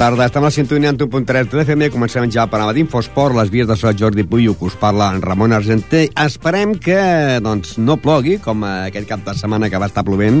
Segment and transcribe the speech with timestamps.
[0.00, 1.90] Tarda, estem a la sintonia en 1.3 de l'FM.
[1.92, 5.20] Comencem ja per a d'Infosport, les vies de Sant Jordi Puyo, que us parla en
[5.20, 6.06] Ramon Argenté.
[6.16, 6.96] Esperem que
[7.44, 10.40] doncs, no plogui, com aquest cap de setmana que va estar plovent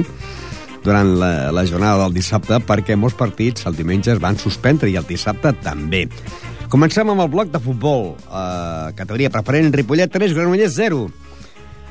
[0.80, 4.96] durant la, la jornada del dissabte, perquè molts partits el diumenge es van suspendre i
[4.96, 6.06] el dissabte també.
[6.72, 8.14] Comencem amb el bloc de futbol.
[8.30, 11.04] Uh, categoria preferent, Ripollet 3, Granollers 0.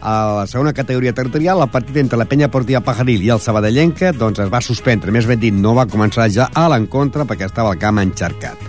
[0.02, 4.14] A la segona categoria territorial, el partit entre la penya Portiva Pajaril i el Sabadellenca
[4.16, 5.12] doncs, es va suspendre.
[5.12, 8.64] Més ben dit, no va començar ja a l'encontre perquè estava el camp encharcat.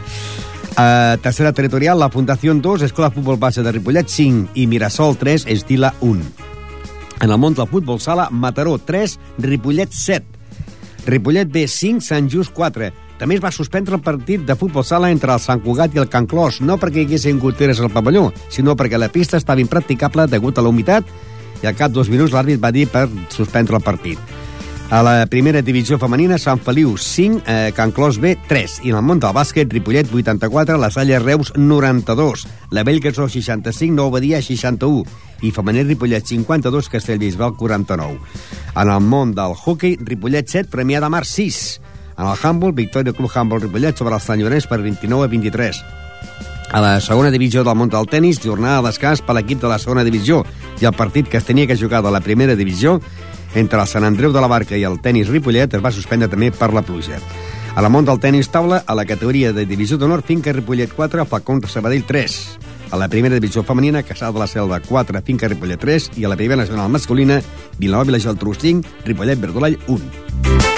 [0.80, 5.47] A tercera territorial, la Fundació 2, Escola Futbol Base de Ripollet 5 i Mirasol 3,
[5.47, 6.25] Estila 1.
[7.20, 10.25] En el món del futbol sala, Mataró 3, Ripollet 7.
[11.06, 12.91] Ripollet B 5, Sant Just 4.
[13.20, 16.08] També es va suspendre el partit de futbol sala entre el Sant Cugat i el
[16.08, 20.25] Can Clos, no perquè hi haguessin goteres al pavelló, sinó perquè la pista estava impracticable
[20.33, 21.05] degut a la humitat
[21.61, 24.39] i al cap dos minuts l'àrbit va dir per suspendre el partit.
[24.91, 28.80] A la primera divisió femenina, Sant Feliu 5, eh, Can Clos B 3.
[28.89, 33.95] I en el món del bàsquet, Ripollet 84, la Salle Reus 92, la Bellgasó 65,
[33.95, 35.05] Nou Badia 61
[35.42, 38.19] i femení Ripollet 52, Castellbisbal 49.
[38.75, 41.80] En el món del hockey, Ripollet 7, Premià de Mar 6.
[42.21, 45.79] En el handball, victòria Club Handball Ripollet sobre els Sant Llorenç per 29 a 23.
[46.71, 49.79] A la segona divisió del món del tennis, jornada de descans per l'equip de la
[49.81, 50.43] segona divisió
[50.83, 52.98] i el partit que es tenia que jugar de la primera divisió
[53.55, 56.53] entre el Sant Andreu de la Barca i el tennis Ripollet es va suspendre també
[56.53, 57.23] per la pluja.
[57.75, 61.25] A la món del tennis taula, a la categoria de divisió d'honor, Finca Ripollet 4,
[61.25, 62.37] Falcons de Sabadell 3.
[62.91, 66.35] A la primera divisió femenina, Casal de la Selva 4, Finca Ripollet 3, i a
[66.35, 67.41] la primera nacional masculina,
[67.79, 70.70] Vilanova i la Geltrú 5, Ripollet Verdolall 1.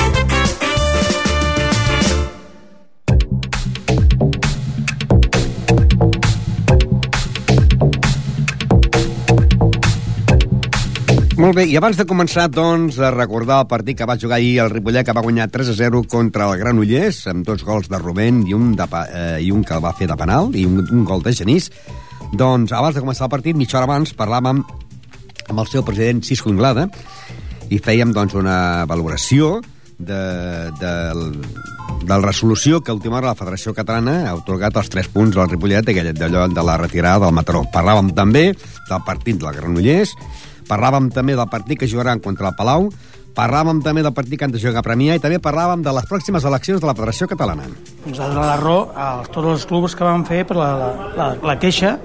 [11.42, 14.60] Molt bé, i abans de començar, doncs, a recordar el partit que va jugar ahir
[14.62, 17.98] el Ripollet, que va guanyar 3 a 0 contra el Granollers, amb dos gols de
[17.98, 20.78] Rubén i un, de, eh, i un que el va fer de penal, i un,
[20.86, 21.66] un gol de Genís.
[22.30, 26.52] Doncs, abans de començar el partit, mitja hora abans, parlàvem amb el seu president Cisco
[26.52, 26.86] Inglada
[27.74, 29.56] i fèiem, doncs, una valoració
[29.98, 30.22] de,
[30.78, 30.94] de,
[32.06, 35.42] de la resolució que a última hora la Federació Catalana ha otorgat els 3 punts
[35.42, 37.66] al Ripollet d'allò de la retirada del Mataró.
[37.74, 40.14] Parlàvem també del partit del Granollers,
[40.68, 42.88] parlàvem també del partit que jugaran contra el Palau,
[43.36, 46.08] parlàvem també del partit que han de jugar a Premià i també parlàvem de les
[46.08, 47.68] pròximes eleccions de la Federació Catalana.
[48.06, 50.90] Ens ha donat la raó a tots els clubs que van fer per la, la,
[51.16, 51.96] la, la queixa.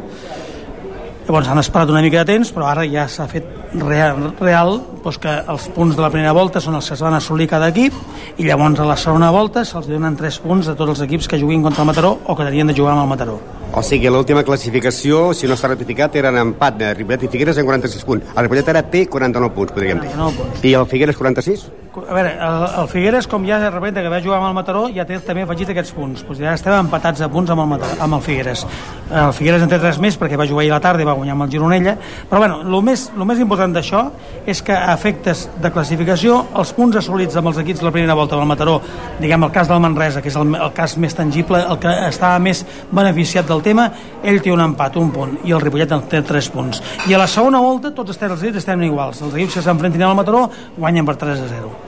[1.28, 5.19] Llavors han esperat una mica de temps, però ara ja s'ha fet real, real doncs
[5.19, 7.96] que els punts de la primera volta són els que es van assolir cada equip
[8.40, 11.40] i llavors a la segona volta se'ls donen 3 punts a tots els equips que
[11.40, 13.40] juguin contra el Mataró o que tenien de jugar amb el Mataró.
[13.73, 17.57] O sigui, l'última classificació, si no s'ha ratificat, era en empat de Ripollet i Figueres
[17.59, 18.31] en 46 punts.
[18.33, 20.13] El Ripollet ara té 49 punts, podríem dir.
[20.16, 20.63] 49 punts.
[20.66, 21.67] I el Figueres 46?
[21.97, 24.84] A veure, el, el Figueres, com ja de repente que va jugar amb el Mataró,
[24.94, 26.22] ja té també afegit aquests punts.
[26.28, 28.62] Pues ja estem empatats a punts amb el, Mataró, amb el Figueres.
[29.09, 31.16] El Figueres en té tres més perquè va jugar ahir a la tarda i va
[31.18, 31.96] guanyar amb el Gironella.
[32.30, 34.03] Però bueno, el més, el més important d'això
[34.46, 38.38] és que a efectes de classificació, els punts assolits amb els equips la primera volta
[38.38, 38.78] del Mataró,
[39.18, 42.38] diguem el cas del Manresa, que és el, el cas més tangible, el que estava
[42.38, 43.90] més beneficiat del tema,
[44.22, 46.84] ell té un empat, un punt, i el Ripollet en té tres punts.
[47.09, 49.25] I a la segona volta tots estem, els estem iguals.
[49.25, 50.46] Els equips que s'enfrentin al Mataró
[50.78, 51.87] guanyen per 3 a 0.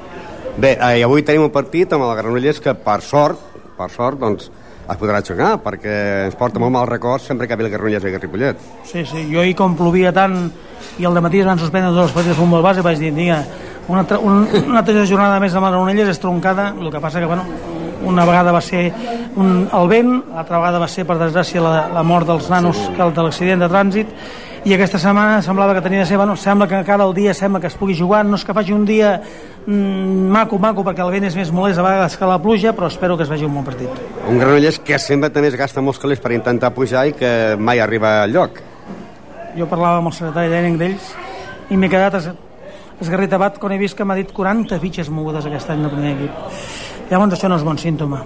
[0.60, 3.40] Bé, eh, avui tenim un partit amb el Granollers que, per sort,
[3.78, 4.50] per sort, doncs,
[4.92, 5.94] es podrà jugar, perquè
[6.26, 8.66] ens porta molt mal record sempre que ve el Granollers i el Ripollet.
[8.84, 10.36] Sí, sí, jo ahir com plovia tant
[11.00, 13.40] i al matí es van suspendre tots els partits de futbol base vaig dir, diga,
[13.88, 17.32] una, altra, un, una altra jornada més de Granollers és troncada, el que passa que,
[17.32, 17.48] bueno,
[18.04, 18.90] una vegada va ser
[19.40, 23.06] un, el vent, l'altra vegada va ser, per desgràcia, la, la mort dels nanos que
[23.06, 24.12] el de l'accident de trànsit,
[24.70, 27.60] i aquesta setmana semblava que tenia de ser, bueno, sembla que encara el dia sembla
[27.60, 31.10] que es pugui jugar, no és que faci un dia mm, maco, maco, perquè el
[31.16, 33.56] vent és més molest a vegades que la pluja, però espero que es vegi un
[33.58, 33.90] bon partit.
[34.30, 37.82] Un Granollers que sempre també es gasta molts calés per intentar pujar i que mai
[37.82, 38.62] arriba al lloc.
[39.58, 41.10] Jo parlava amb el secretari tècnic d'ells
[41.74, 42.30] i m'he quedat es,
[43.02, 46.62] esgarritabat quan he vist que m'ha dit 40 fitxes mogudes aquest any del primer equip.
[47.10, 48.22] Llavors això no és bon símptoma.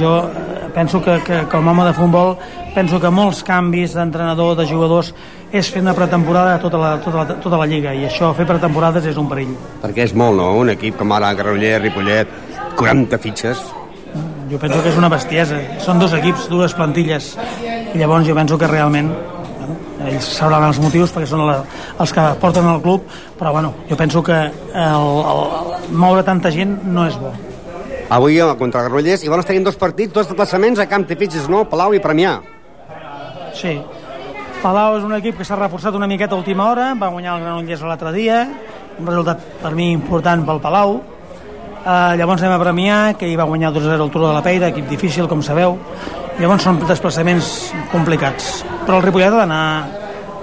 [0.00, 2.34] Jo eh, penso que, que com a home de futbol
[2.74, 5.12] penso que molts canvis d'entrenador, de jugadors
[5.54, 8.46] és fer una pretemporada a tota la, tota, la, tota la lliga i això, fer
[8.48, 9.52] pretemporades és un perill.
[9.84, 10.50] Perquè és molt, no?
[10.58, 12.32] Un equip com ara Granollers, Ripollet,
[12.80, 13.62] 40 fitxes.
[14.50, 15.60] Jo penso que és una bestiesa.
[15.84, 17.32] Són dos equips, dues plantilles.
[17.94, 19.78] I llavors jo penso que realment bueno,
[20.10, 21.60] ells sabran els motius perquè són la,
[22.02, 23.06] els que porten al club,
[23.38, 27.32] però bueno, jo penso que el, el, moure tanta gent no és bo.
[28.10, 31.64] Avui contra Granollers, i llavors tenim dos partits, dos desplaçaments a Camp de Fitxes, no?
[31.64, 32.36] Palau i Premià.
[33.56, 33.78] Sí.
[34.62, 37.44] Palau és un equip que s'ha reforçat una miqueta a última hora, va guanyar el
[37.44, 38.44] Granollers l'altre dia,
[38.98, 41.00] un resultat per mi important pel Palau,
[41.84, 44.70] Uh, llavors anem a Premià, que hi va guanyar 2-0 al Turó de la Peira,
[44.72, 45.74] equip difícil, com sabeu.
[46.38, 47.50] Llavors són desplaçaments
[47.92, 48.62] complicats.
[48.86, 49.64] Però el Ripollet ha d'anar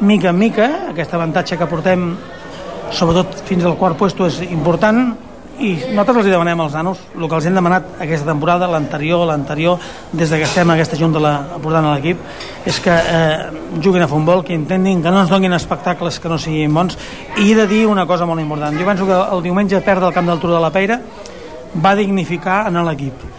[0.05, 2.11] mica en mica, aquest avantatge que portem
[2.93, 5.15] sobretot fins al quart puesto és important
[5.61, 9.77] i nosaltres els demanem als nanos el que els hem demanat aquesta temporada, l'anterior, l'anterior,
[10.11, 12.21] des que estem en aquesta junta la, portant a l'equip,
[12.65, 16.39] és que eh, juguin a futbol, que intentin, que no ens donin espectacles que no
[16.41, 16.97] siguin bons,
[17.37, 18.77] i he de dir una cosa molt important.
[18.77, 20.97] Jo penso que el diumenge perdre el camp del Tour de la Peira
[21.77, 23.29] va dignificar en l'equip.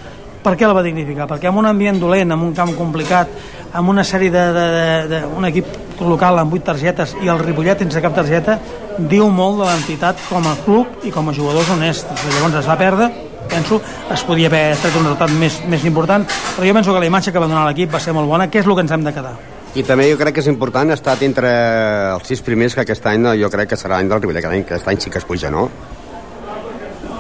[0.43, 1.29] Per què el va dignificar?
[1.31, 3.31] Perquè en un ambient dolent, en un camp complicat,
[3.73, 5.67] amb una sèrie de, de, de, de un equip
[6.03, 8.59] local amb 8 targetes i el Ripollet sense cap targeta
[8.99, 12.27] diu molt de l'entitat com a club i com a jugadors honests.
[12.35, 13.09] Llavors es va perdre,
[13.49, 13.81] penso,
[14.13, 16.27] es podia haver tret un resultat més, més important,
[16.57, 18.61] però jo penso que la imatge que va donar l'equip va ser molt bona, que
[18.61, 19.35] és el que ens hem de quedar.
[19.73, 21.51] I també jo crec que és important estar entre
[22.13, 24.89] els sis primers que aquest any jo crec que serà l'any del Ripollet, que aquest
[24.93, 25.71] any sí que es puja, no?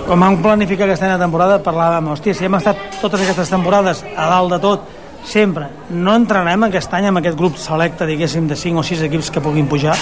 [0.02, 4.52] Quan vam planificar aquesta temporada parlàvem, hòstia, si hem estat totes aquestes temporades a dalt
[4.52, 4.90] de tot,
[5.24, 5.68] sempre.
[5.90, 9.42] No entrarem aquest any amb aquest grup selecte, diguéssim, de 5 o 6 equips que
[9.44, 9.96] puguin pujar,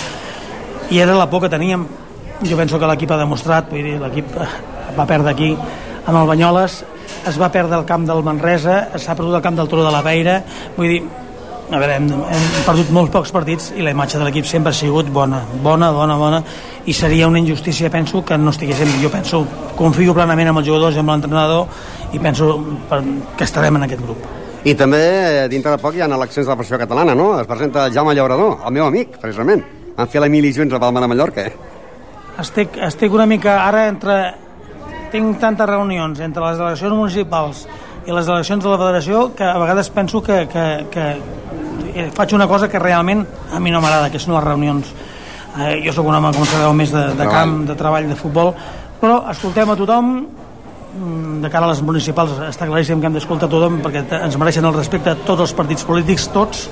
[0.91, 1.87] i era la por que teníem.
[2.43, 4.49] Jo penso que l'equip ha demostrat, vull dir, l'equip eh,
[4.97, 6.81] va perdre aquí amb el Banyoles,
[7.29, 10.01] es va perdre el camp del Manresa, s'ha perdut el camp del Turó de la
[10.03, 10.39] Peira,
[10.77, 11.03] vull dir,
[11.71, 14.79] a veure, hem, hem perdut molts pocs partits i la imatge de l'equip sempre ha
[14.81, 16.43] sigut bona, bona, bona, bona,
[16.89, 19.45] i seria una injustícia, penso, que no estiguéssim, jo penso,
[19.79, 21.69] confio plenament amb els jugadors i amb l'entrenador
[22.17, 22.55] i penso
[23.37, 24.40] que estarem en aquest grup.
[24.61, 27.33] I també, eh, dintre de poc, hi ha eleccions de la pressió catalana, no?
[27.41, 29.63] Es presenta Jaume Llaurador, el meu amic, precisament.
[29.97, 31.47] Van fer l'Emili Junts a Palma de Mallorca.
[32.41, 34.21] Estic, estic una mica ara entre...
[35.11, 37.65] Tinc tantes reunions entre les delegacions municipals
[38.07, 42.47] i les eleccions de la federació que a vegades penso que, que, que faig una
[42.47, 44.93] cosa que realment a mi no m'agrada, que són les reunions.
[45.57, 48.53] Eh, jo sóc un home, com sabeu, més de, de camp, de treball, de futbol,
[49.01, 50.15] però escoltem a tothom,
[50.91, 54.75] de cara a les municipals està claríssim que hem d'escoltar tothom perquè ens mereixen el
[54.75, 56.67] respecte tots els partits polítics, tots.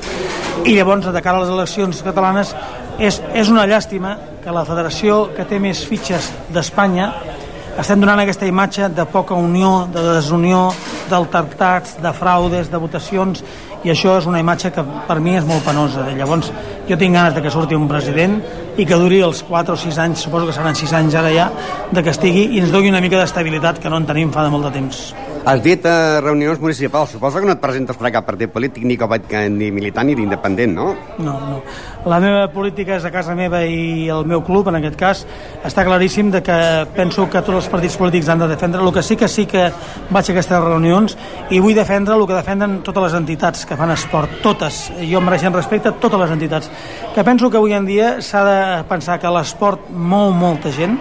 [0.67, 2.55] I llavors de cara a les eleccions catalanes
[2.99, 7.13] és, és una llàstima que la federació que té més fitxes d'Espanya
[7.79, 10.69] estem donant aquesta imatge de poca unió, de desunió,
[11.11, 13.45] d'altertats, de fraudes, de votacions
[13.87, 16.09] i això és una imatge que per mi és molt penosa.
[16.19, 16.51] Llavors,
[16.89, 18.41] jo tinc ganes de que surti un president
[18.79, 21.49] i que duri els 4 o 6 anys, suposo que seran 6 anys ara ja,
[21.93, 24.51] de que estigui i ens doni una mica d'estabilitat que no en tenim fa de
[24.55, 25.05] molt de temps.
[25.49, 27.15] Has dit eh, reunions municipals.
[27.15, 28.99] Suposo que no et presentes per a cap partit polític, ni,
[29.55, 30.91] ni militant ni d'independent, no?
[31.25, 31.63] No, no.
[32.05, 35.25] La meva política és a casa meva i el meu club, en aquest cas,
[35.65, 36.59] està claríssim de que
[36.93, 38.85] penso que tots els partits polítics han de defendre.
[38.85, 39.71] El que sí que sí que
[40.11, 41.17] vaig a aquestes reunions
[41.49, 44.91] i vull defendre el que defenden totes les entitats que fan esport, totes.
[45.01, 46.69] Jo mereixen respecte a totes les entitats.
[47.15, 48.59] Que penso que avui en dia s'ha de
[48.93, 51.01] pensar que l'esport mou molta gent,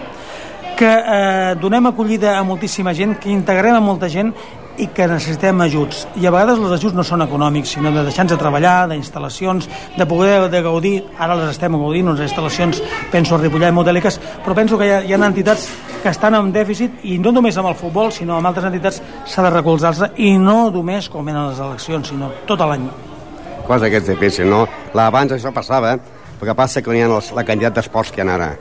[0.77, 4.29] que eh, donem acollida a moltíssima gent, que integrem a molta gent
[4.77, 6.03] i que necessitem ajuts.
[6.21, 9.65] I a vegades els ajuts no són econòmics, sinó de deixar-nos de treballar, d'instal·lacions,
[9.97, 14.53] de poder de gaudir, ara les estem gaudint, unes instal·lacions, penso a Ripollet, modèliques, però
[14.53, 15.65] penso que hi ha, hi ha entitats
[16.03, 19.49] que estan en dèficit, i no només amb el futbol, sinó amb altres entitats, s'ha
[19.49, 22.85] de recolzar-se, i no només com en les eleccions, sinó tot l'any.
[23.65, 24.67] Cosa que és difícil, no?
[24.93, 25.97] Abans això passava,
[26.37, 28.55] el que passa que hi ha els, la quantitat d'esports que hi ha ara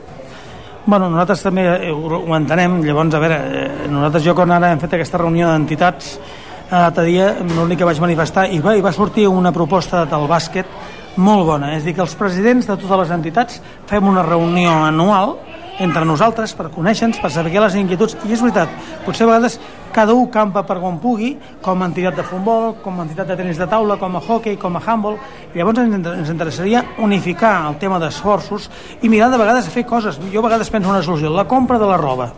[0.87, 4.79] Bueno, nosaltres també eh, ho, entenem, llavors, a veure, eh, nosaltres jo quan ara hem
[4.79, 8.93] fet aquesta reunió d'entitats, eh, l'altre dia l'únic que vaig manifestar, i va, i va
[8.95, 10.71] sortir una proposta del bàsquet
[11.19, 15.35] molt bona, és dir, que els presidents de totes les entitats fem una reunió anual
[15.79, 18.71] entre nosaltres per conèixer-nos, per saber les inquietuds, i és veritat,
[19.05, 19.59] potser a vegades
[19.93, 23.37] cada un campa per on pugui, com a entitat de futbol, com a entitat de
[23.39, 25.17] tenis de taula, com a hockey, com a handball,
[25.55, 28.69] llavors ens interessaria unificar el tema d'esforços
[29.01, 30.19] i mirar de vegades a fer coses.
[30.33, 32.31] Jo a vegades penso una solució, la compra de la roba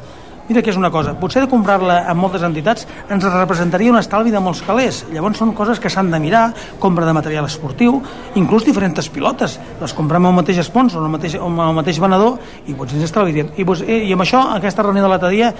[0.49, 4.33] mira que és una cosa, potser de comprar-la amb moltes entitats ens representaria un estalvi
[4.33, 5.03] de molts calés.
[5.13, 6.49] Llavors són coses que s'han de mirar,
[6.81, 8.01] compra de material esportiu,
[8.35, 9.59] inclús diferents pilotes.
[9.79, 13.53] Les comprem al mateix sponsor, al mateix, al mateix venedor, i potser ens estalviaríem.
[13.55, 15.53] I, doncs, i amb això, aquesta reunió de l'altre dia,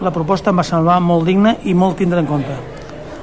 [0.00, 2.56] la proposta em va semblar molt digna i molt tindre en compte.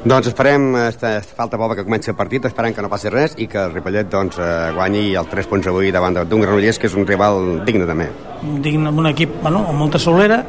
[0.03, 3.45] Doncs esperem, esta, falta poc que comenci el partit, esperem que no passi res i
[3.47, 6.97] que el Ripollet doncs, eh, guanyi el 3 punts avui davant d'un Granollers, que és
[6.99, 8.09] un rival digne també.
[8.65, 10.41] Digne, un equip bueno, amb molta solera,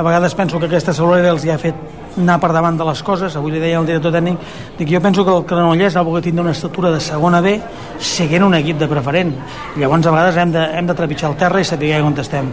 [0.00, 1.76] a vegades penso que aquesta Solera els hi ha fet
[2.16, 4.38] anar per davant de les coses, avui li deia el director tècnic,
[4.78, 7.52] dic, jo penso que el Granollers ha volgut tindre una estatura de segona B
[8.00, 9.34] siguent un equip de preferent.
[9.76, 12.48] Llavors a vegades hem de, hem de trepitjar el terra i saber on estem.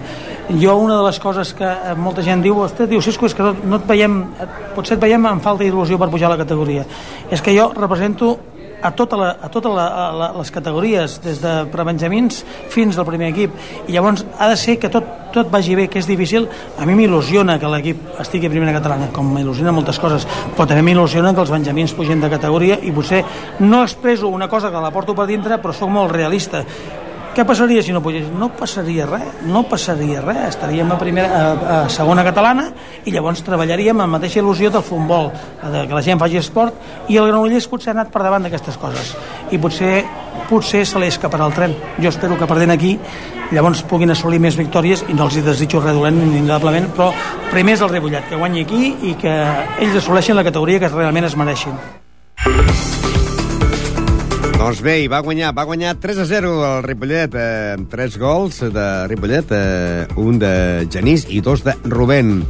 [0.59, 3.55] Jo una de les coses que molta gent diu ostres, diu, Cisco, és que no,
[3.63, 4.19] no et veiem
[4.75, 6.83] potser et veiem amb falta d'il·lusió per pujar a la categoria.
[7.31, 8.35] És que jo represento
[8.81, 12.43] a totes la, a tota la, la, les categories, des de prebenjamins
[12.74, 13.55] fins al primer equip,
[13.88, 16.48] i llavors ha de ser que tot, tot vagi bé, que és difícil.
[16.77, 20.86] A mi m'il·lusiona que l'equip estigui a primera catalana, com m'il·lusiona moltes coses, però també
[20.91, 22.79] m'il·lusiona que els benjamins pugin de categoria.
[22.81, 23.24] I potser
[23.60, 26.63] no expreso una cosa que la porto per dintre, però sóc molt realista
[27.38, 28.25] què passaria si no pugés?
[28.34, 30.56] No passaria res, no passaria res.
[30.56, 32.72] Estaríem a, primera, a, a segona catalana
[33.06, 35.29] i llavors treballaríem amb la mateixa il·lusió del futbol,
[35.62, 36.74] de que la gent faci esport,
[37.06, 39.13] i el Granollers potser ha anat per davant d'aquestes coses.
[39.53, 40.00] I potser
[40.50, 41.77] potser se li escaparà el tren.
[42.01, 42.96] Jo espero que perdent aquí
[43.51, 47.12] llavors puguin assolir més victòries i no els hi desitjo res dolent indudablement, però
[47.53, 49.38] primer és el Ripollet, que guanyi aquí i que
[49.77, 51.77] ells assoleixin la categoria que realment es mereixin.
[54.67, 58.57] Doncs bé, va guanyar, va guanyar 3 a 0 el Ripollet, eh, amb 3 gols
[58.75, 60.50] de Ripollet, eh, un de
[60.91, 62.41] Genís i dos de Rubén.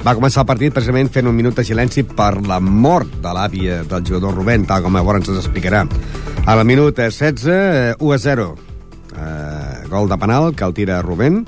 [0.00, 3.82] Va començar el partit precisament fent un minut de silenci per la mort de l'àvia
[3.84, 5.84] del jugador Rubén, tal com llavors ens explicarà.
[6.46, 8.48] A la minut 16, eh, 1 a 0.
[9.12, 11.44] Eh, gol de penal que el tira Rubén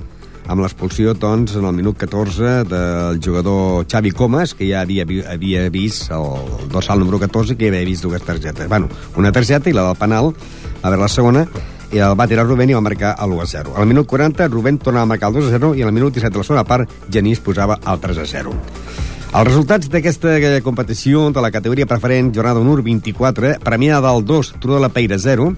[0.51, 5.69] amb l'expulsió, doncs, en el minut 14 del jugador Xavi Comas, que ja havia, havia
[5.71, 6.27] vist el
[6.73, 8.67] dorsal número 14, que ja havia vist dues targetes.
[8.69, 10.33] Bueno, una targeta i la del penal,
[10.83, 11.47] a veure la segona,
[11.95, 13.77] i el va tirar Rubén i va marcar el 1 a 0.
[13.79, 16.35] Al minut 40, Rubén tornava a marcar el 2 a 0 i al minut 17
[16.35, 18.55] de la segona part, Genís posava el 3 a 0.
[19.31, 20.35] Els resultats d'aquesta
[20.67, 25.19] competició de la categoria preferent, jornada 1 24, premiada del 2, Tru de la Peira
[25.19, 25.53] 0,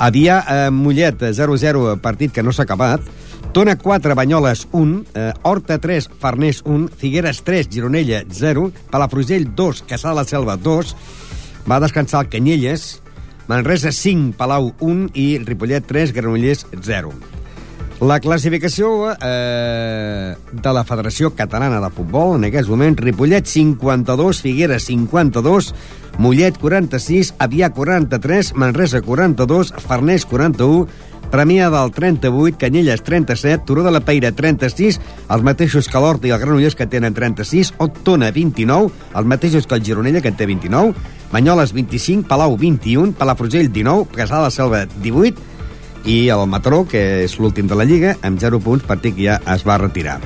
[0.00, 3.02] Avià eh, Mollet 0-0, partit que no s'ha acabat,
[3.52, 9.82] Tona 4, Banyoles 1, eh, Horta 3, Farners 1, Figueres 3, Gironella 0, Palafrugell 2,
[9.90, 10.94] Caçà de la Selva 2,
[11.66, 13.02] va descansar el Canyelles,
[13.48, 17.10] Manresa 5, Palau 1 i Ripollet 3, Granollers 0.
[18.00, 24.86] La classificació eh, de la Federació Catalana de Futbol en aquest moment, Ripollet 52, Figueres
[24.86, 25.74] 52,
[26.22, 30.86] Mollet 46, Avià 43, Manresa 42, Farners 41,
[31.30, 34.98] Premià del 38, Canyelles 37, Turó de la Peira 36,
[35.30, 39.78] els mateixos que l'Horta i el Granollers que tenen 36, Octona 29, els mateixos que
[39.78, 40.90] el Gironella que en té 29,
[41.30, 47.22] Banyoles 25, Palau 21, Palafrugell 19, Casal de la Selva 18 i el Mataró, que
[47.22, 50.18] és l'últim de la Lliga, amb 0 punts, partit que ja es va retirar.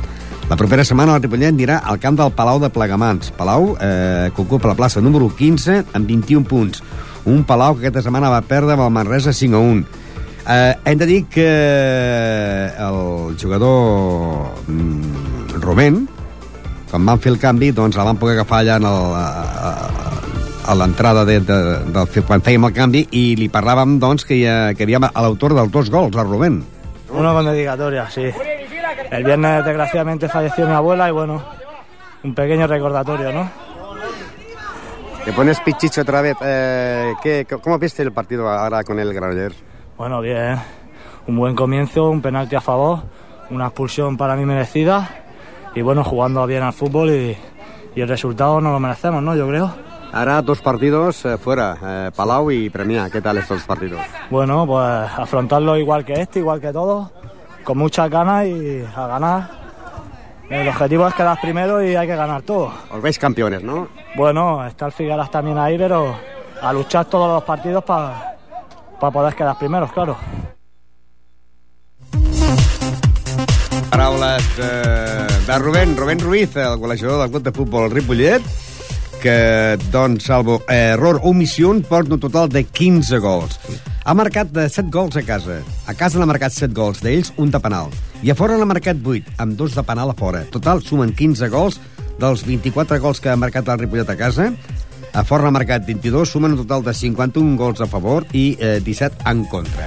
[0.48, 3.28] La propera setmana el Ripollet anirà al camp del Palau de Plegamans.
[3.36, 6.80] Palau, eh, que ocupa la plaça número 15 amb 21 punts.
[7.28, 10.02] Un Palau que aquesta setmana va perdre amb el Manresa 5 a 1
[10.46, 11.46] Eh, hem de dir que
[12.76, 16.06] el jugador mm, Rubén,
[16.90, 19.88] quan van fer el canvi, doncs la van poder agafar allà en el, a,
[20.68, 21.56] a l'entrada de, de,
[21.88, 24.44] de, de, quan fèiem el canvi i li parlàvem doncs, que, hi,
[24.76, 26.60] que hi havia l'autor dels dos gols, el Rubén.
[27.08, 28.28] Una con dedicatoria, sí.
[29.10, 31.42] El viernes desgraciadamente falleció mi abuela y bueno,
[32.22, 33.48] un pequeño recordatorio, ¿no?
[35.24, 36.36] Te pones pichicho otra vez.
[36.42, 39.56] Eh, ¿qué, ¿Cómo viste el partido ahora con el Granollers?
[39.96, 40.58] Bueno, bien.
[41.26, 43.00] Un buen comienzo, un penalti a favor,
[43.50, 45.08] una expulsión para mí merecida
[45.74, 47.36] y bueno, jugando bien al fútbol y,
[47.94, 49.34] y el resultado no lo merecemos, ¿no?
[49.36, 49.72] Yo creo.
[50.12, 53.08] Ahora dos partidos eh, fuera, eh, Palau y Premia.
[53.10, 54.00] ¿Qué tal estos partidos?
[54.30, 57.10] Bueno, pues afrontarlo igual que este, igual que todos,
[57.64, 59.50] con muchas ganas y a ganar.
[60.50, 62.72] El objetivo es quedar primero y hay que ganar todo.
[62.90, 63.88] Os veis campeones, ¿no?
[64.14, 66.14] Bueno, está el Figueras también ahí, pero
[66.60, 68.33] a luchar todos los partidos para
[69.00, 70.16] para poder quedar primeros, claro.
[73.90, 78.42] Paraules eh, de Rubén, Rubén Ruiz, el golejador del club de futbol Ripollet,
[79.22, 83.58] que, doncs, salvo error o omissió, porta un total de 15 gols.
[84.04, 85.62] Ha marcat de 7 gols a casa.
[85.86, 87.94] A casa n'ha marcat 7 gols, d'ells un de penal.
[88.20, 90.44] I a fora n'ha marcat 8, amb dos de penal a fora.
[90.52, 91.80] Total, sumen 15 gols
[92.20, 94.50] dels 24 gols que ha marcat el Ripollet a casa
[95.14, 98.80] a Fort n'ha marcat 22, sumen un total de 51 gols a favor i eh,
[98.82, 99.86] 17 en contra.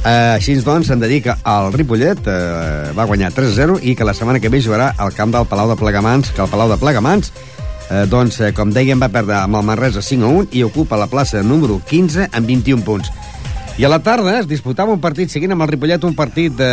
[0.00, 4.40] Eh, així doncs, dir que el Ripollet eh, va guanyar 3-0 i que la setmana
[4.40, 7.32] que ve jugarà al camp del Palau de Plegamans, que el Palau de Plegamans
[7.90, 11.44] eh, doncs, eh, com dèiem, va perdre amb el Manresa 5-1 i ocupa la plaça
[11.44, 13.12] número 15 amb 21 punts.
[13.78, 16.72] I a la tarda es disputava un partit, seguint amb el Ripollet, un partit de,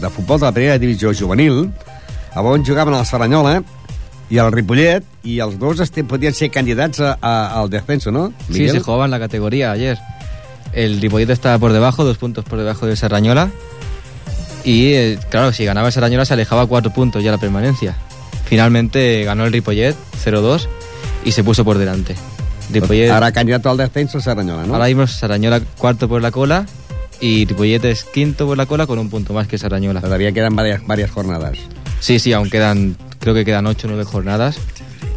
[0.00, 1.68] de futbol de la primera divisió juvenil,
[2.34, 3.60] on jugaven el Saranyola,
[4.32, 8.32] y al Ripollet, y los dos este, podían ser candidatos a, a, al descenso, ¿no?
[8.48, 8.70] Miguel?
[8.70, 9.98] Sí, se jugaban la categoría ayer.
[10.72, 13.50] El Ripollet estaba por debajo, dos puntos por debajo del Serrañola.
[14.64, 17.94] Y eh, claro, si ganaba el Serrañola se alejaba cuatro puntos ya la permanencia.
[18.46, 20.66] Finalmente ganó el Ripollet 0-2
[21.26, 22.16] y se puso por delante.
[22.72, 24.72] Ripollet, ahora candidato al descenso Serrañola, ¿no?
[24.72, 26.64] Ahora mismo Serrañola cuarto por la cola
[27.20, 30.00] y Ripollet es quinto por la cola con un punto más que Serrañola.
[30.00, 31.58] Todavía quedan varias, varias jornadas.
[32.00, 34.58] Sí, sí, aún quedan creo que quedan 8 o 9 jornadas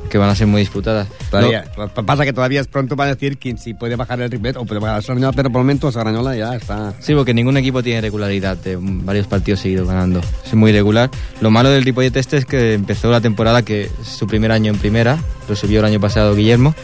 [0.10, 1.08] que van a ser muy disputadas.
[1.32, 4.56] Todavía, que pasa que todavía es pronto para decir quién si puede bajar el triplet
[4.56, 6.94] o puede bajar Sarrañola, pero por el momento Sarrañola ya está.
[7.00, 10.22] Sí, porque ningún equipo tiene regularidad de varios partidos seguidos ganando.
[10.46, 11.10] Es muy irregular.
[11.42, 14.78] Lo malo del Ripollet este es que empezó la temporada que su primer año en
[14.78, 15.18] primera,
[15.50, 16.76] lo subió el año pasado Guillermo,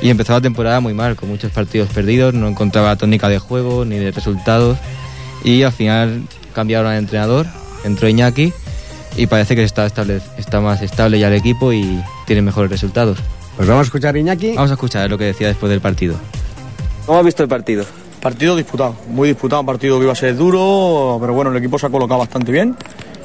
[0.00, 3.84] y empezó la temporada muy mal, con muchos partidos perdidos, no encontraba tónica de juego
[3.84, 4.78] ni de resultados,
[5.44, 6.22] y al final
[6.54, 7.46] cambiaron al entrenador,
[7.84, 8.52] entró Iñaki,
[9.16, 13.18] y parece que está, estable, está más estable ya el equipo y tiene mejores resultados.
[13.56, 14.54] Pues vamos a escuchar a Iñaki.
[14.54, 16.14] Vamos a escuchar lo que decía después del partido.
[17.06, 17.84] ¿Cómo has visto el partido?
[18.20, 21.78] Partido disputado, muy disputado, un partido que iba a ser duro, pero bueno, el equipo
[21.78, 22.76] se ha colocado bastante bien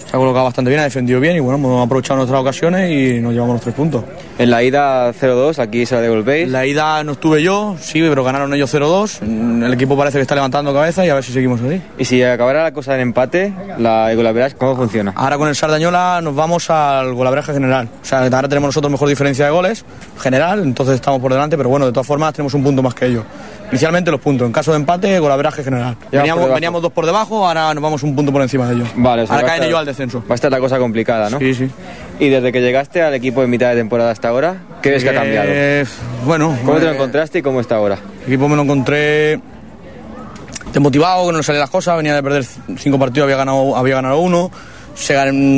[0.06, 3.20] se ha colocado bastante bien, ha defendido bien y bueno, hemos aprovechado nuestras ocasiones y
[3.20, 4.04] nos llevamos los tres puntos.
[4.38, 6.50] En la ida 0-2, aquí se la devolvéis.
[6.50, 9.22] La ida no estuve yo, sí, pero ganaron ellos 0-2.
[9.66, 11.82] El equipo parece que está levantando cabeza y a ver si seguimos así.
[11.98, 15.14] Y si acabara la cosa en empate, la Golaveras, ¿cómo funciona?
[15.16, 17.88] Ahora con el Sardañola nos vamos al golaveraje general.
[18.02, 19.86] O sea, ahora tenemos nosotros mejor diferencia de goles
[20.20, 23.06] general, entonces estamos por delante, pero bueno, de todas formas tenemos un punto más que
[23.06, 23.24] ellos.
[23.70, 25.96] Inicialmente los puntos, en caso de empate, golaveraje general.
[26.12, 28.90] Veníamos, veníamos, dos por debajo, ahora nos vamos un punto por encima de ellos.
[28.96, 30.20] Vale, o sea, ahora caen ellos al descenso.
[30.30, 31.40] Va a estar la cosa complicada, ¿no?
[31.40, 31.70] Sí, sí.
[32.20, 35.10] Y desde que llegaste al equipo en mitad de temporada hasta ahora, ¿qué ves que
[35.10, 35.48] ha cambiado?
[35.50, 35.86] Eh,
[36.26, 36.58] bueno.
[36.66, 37.98] ¿Cómo te lo encontraste y cómo está ahora?
[38.22, 39.40] El equipo me lo encontré
[40.72, 42.46] desmotivado, que no le salían las cosas, venía de perder
[42.78, 44.50] cinco partidos, había ganado, había ganado uno.
[44.94, 45.14] Se,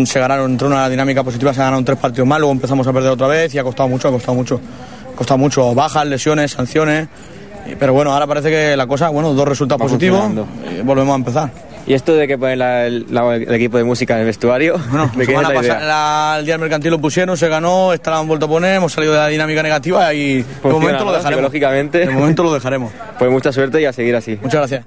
[0.05, 3.11] se ganaron, entró una dinámica positiva, se ganaron tres partidos más, luego empezamos a perder
[3.11, 4.59] otra vez y ha costado mucho, ha costado mucho.
[5.13, 7.07] Ha costado mucho, bajas, lesiones, sanciones.
[7.79, 10.23] Pero bueno, ahora parece que la cosa, bueno, dos resultados positivos
[10.71, 11.51] y volvemos a empezar.
[11.87, 14.77] ¿Y esto de que ponen el, equipo de música en el vestuario?
[14.89, 18.45] Bueno, ¿de semana pasada el día mercantil lo pusieron, se ganó, esta la han vuelto
[18.45, 21.43] a poner, hemos salido de la dinámica negativa y de momento lo dejaremos.
[21.43, 21.99] Lógicamente.
[21.99, 22.91] De momento lo dejaremos.
[23.17, 24.37] Pues mucha suerte y a seguir así.
[24.43, 24.85] Muchas gracias.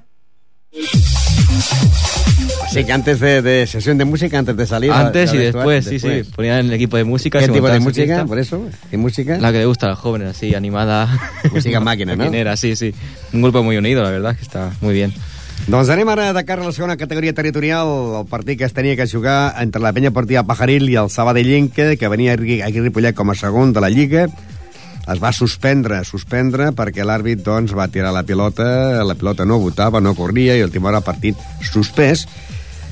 [2.71, 4.93] Sí, que antes de, de, sesión de música, antes de salir.
[4.93, 6.23] Antes y después, sí, sí.
[6.37, 7.41] Ponían el equipo de música.
[7.41, 8.25] ¿Qué tipo de música?
[8.25, 9.39] Por eso, ¿qué música?
[9.39, 11.09] La que le gusta a los jóvenes, así, animada.
[11.53, 12.19] Música máquina, no?
[12.19, 12.95] Maquinera, sí, sí.
[13.33, 15.13] Un grupo muy unido, la verdad, que está muy bien.
[15.69, 18.97] Doncs anem ara de cara a la segona categoria territorial, el partit que es tenia
[18.97, 23.15] que jugar entre la penya partida Pajaril i el Sabadellenca, que venia aquí a Ripollet
[23.15, 24.25] com a segon de la Lliga,
[25.11, 30.01] es va suspendre, suspendre perquè l'àrbit doncs, va tirar la pilota, la pilota no votava,
[30.01, 32.27] no corria i el últim hora partit suspès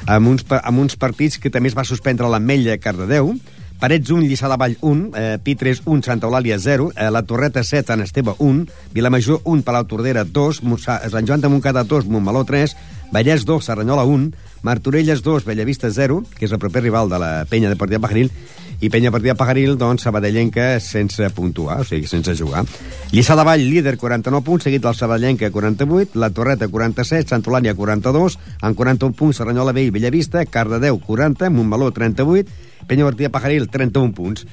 [0.07, 3.35] amb uns, amb uns partits que també es va suspendre l'Ametlla Cardedeu,
[3.79, 7.63] Parets 1, Lliçà de Vall 1, eh, Pitres 1, Santa Eulàlia 0, eh, La Torreta
[7.63, 12.07] 7, Sant Esteve 1, Vilamajor 1, Palau Tordera 2, Mossà, Sant Joan de Montcada 2,
[12.07, 12.75] Montmeló 3,
[13.13, 17.45] Vallès 2, Serranyola 1, Martorelles 2, Bellavista 0, que és el proper rival de la
[17.49, 18.33] penya de Partida Pajaril,
[18.81, 22.65] i Penya Partida Pajaril, doncs, Sabadellenca sense puntuar, o sigui, sense jugar.
[23.11, 28.39] Lliçà de Vall, líder, 49 punts, seguit del Sabadellenca, 48, la Torreta, 47, Santolània, 42,
[28.61, 32.51] amb 41 punts, Serranyola Vell, Bellavista, Cardedeu, 40, Montmeló, 38,
[32.89, 34.47] Peña Partida Pajaril, 31 punts.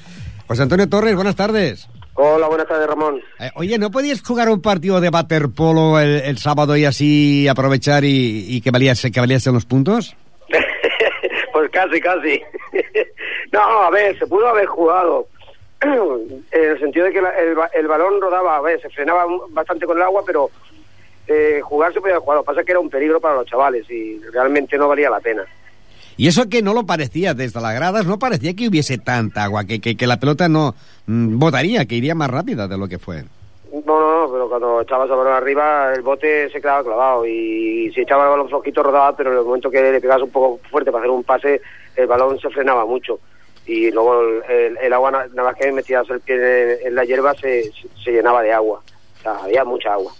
[0.46, 1.88] José Antonio Torres, buenas tardes.
[2.14, 3.20] Hola, buenas tardes, Ramón.
[3.40, 8.04] Eh, oye, ¿no podías jugar un partido de waterpolo el, el sábado y así aprovechar
[8.04, 10.16] y, y que, valiese, que valiesen los puntos?
[11.52, 12.40] pues casi, casi.
[13.52, 15.26] no, a ver, se pudo haber jugado.
[15.82, 19.84] en el sentido de que la, el, el, balón rodaba, a ver, se frenaba bastante
[19.84, 20.50] con el agua, pero
[21.26, 22.36] eh, jugar se podía jugar.
[22.36, 25.10] Lo que pasa es que era un peligro para los chavales y realmente no valía
[25.10, 25.44] la pena.
[26.16, 29.64] Y eso que no lo parecía desde las gradas, no parecía que hubiese tanta agua,
[29.64, 30.74] que, que, la pelota no
[31.06, 33.24] mmm, botaría, que iría más rápida de lo que fue.
[33.72, 37.92] No, no, no, pero cuando echabas el balón arriba, el bote se quedaba clavado y
[37.94, 40.60] si echaba el balón flojito rodaba, pero en el momento que le pegabas un poco
[40.70, 41.60] fuerte para hacer un pase,
[41.94, 43.20] el balón se frenaba mucho.
[43.66, 47.04] Y luego el, el, el agua, nada más que metías el pie en, en la
[47.04, 47.70] hierba, se,
[48.02, 48.80] se, llenaba de agua.
[49.18, 50.12] O sea, había mucha agua.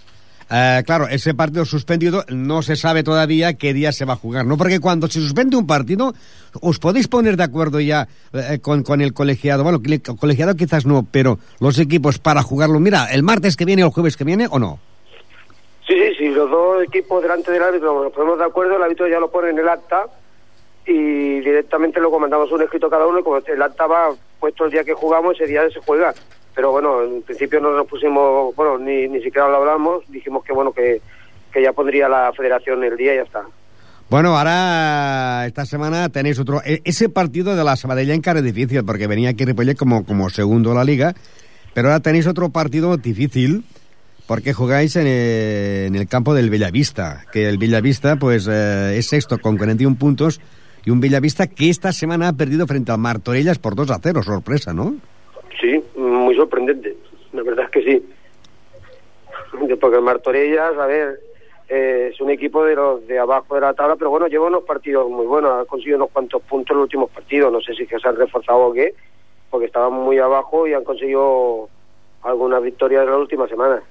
[0.49, 4.47] Uh, claro, ese partido suspendido no se sabe todavía qué día se va a jugar,
[4.47, 4.57] ¿no?
[4.57, 6.15] Porque cuando se suspende un partido,
[6.61, 9.65] os podéis poner de acuerdo ya eh, con, con, el colegiado.
[9.65, 9.81] Bueno,
[10.21, 12.79] colegiado quizás no, pero los equipos para jugarlo.
[12.79, 14.79] Mira, el martes que viene o el jueves que viene, ¿o no?
[15.85, 16.29] Sí, sí, sí.
[16.29, 19.51] Los dos equipos delante del árbitro nos ponemos de acuerdo, el árbitro ya lo pone
[19.51, 20.07] en el acta
[20.87, 24.71] y directamente lo comandamos un escrito cada uno y como el acta va puesto el
[24.71, 26.15] día que jugamos, ese día se juega
[26.57, 30.55] pero bueno, en principio no nos pusimos, bueno, ni, ni siquiera lo hablamos, dijimos que
[30.55, 31.03] bueno, que,
[31.53, 33.42] que ya pondría la federación el día y ya está.
[34.09, 36.62] Bueno, ahora esta semana tenéis otro...
[36.64, 40.77] Ese partido de la Sabadellenca era difícil porque venía aquí Ripollet como, como segundo de
[40.77, 41.14] la liga,
[41.75, 43.64] pero ahora tenéis otro partido difícil
[44.27, 49.09] porque jugáis en el, en el campo del Bellavista, que el Bellavista pues eh, es
[49.09, 50.40] sexto con 41 puntos
[50.87, 54.23] y un Bellavista que esta semana ha perdido frente al Martorellas por 2 a 0,
[54.23, 54.95] sorpresa, ¿no?
[55.61, 56.97] Sí, muy sorprendente,
[57.33, 58.07] la verdad es que sí.
[59.81, 61.21] Porque el Martorellas, a ver,
[61.69, 64.64] eh, es un equipo de los de abajo de la tabla, pero bueno, lleva unos
[64.64, 67.87] partidos muy buenos, ha conseguido unos cuantos puntos en los últimos partidos, no sé si
[67.87, 68.95] que se han reforzado o qué,
[69.51, 71.69] porque estaban muy abajo y han conseguido
[72.23, 73.83] algunas victorias en la última semana.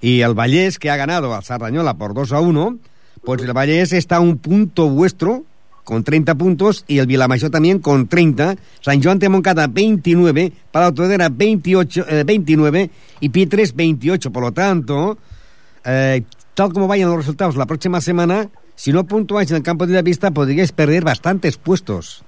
[0.00, 2.78] Y el Vallés, que ha ganado a Sarrañola por 2 a 1,
[3.24, 5.42] pues el Vallés está a un punto vuestro,
[5.86, 10.92] con 30 puntos, y el Vilamayor también con 30, San Joan de Moncada 29, Palau
[10.92, 14.32] Todera 28, eh, 29 y Pitres 28.
[14.32, 15.16] Por lo tanto,
[15.86, 16.22] eh,
[16.54, 19.94] tal como vayan los resultados la próxima semana, si no puntuáis en el campo de
[19.94, 22.24] la vista, podríais perder bastantes puestos.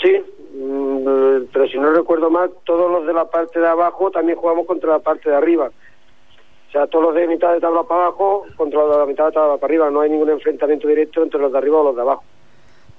[0.00, 0.14] Sí,
[0.54, 4.68] mm, pero si no recuerdo mal, todos los de la parte de abajo también jugamos
[4.68, 5.66] contra la parte de arriba.
[5.66, 9.26] O sea, todos los de mitad de tabla para abajo contra los de la mitad
[9.26, 9.90] de tabla para arriba.
[9.90, 12.22] No hay ningún enfrentamiento directo entre los de arriba o los de abajo.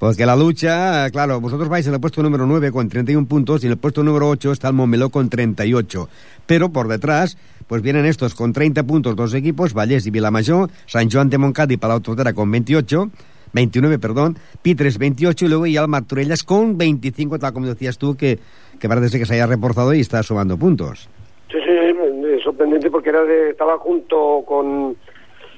[0.06, 3.65] Porque la lucha, claro, vosotros vais en el puesto número 9 con 31 puntos y
[3.65, 6.08] en el puesto número 8 está el Montmeló con 38.
[6.46, 11.10] Pero por detrás, pues vienen estos con 30 puntos, dos equipos, Vallés y Vilamayor, San
[11.10, 13.10] Joan de Moncada y Palau Tordera con 28,
[13.52, 18.15] 29, perdón, Pitres 28 y luego ya el Martorellas con 25, tal como decías tú,
[18.15, 18.38] que,
[18.80, 21.10] que parece que se haya reportado y está sumando puntos.
[21.52, 24.96] Sí, sí, sorprendente porque era de, estaba junto con...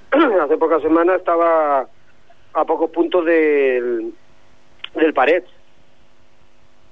[0.42, 1.86] hace pocas semanas estaba
[2.54, 4.14] a pocos puntos del,
[4.96, 5.44] del Pared.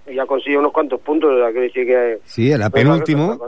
[0.08, 2.20] Y ya consiguió unos cuantos puntos, o sea, que decir que...
[2.26, 3.40] Sí, era penúltimo.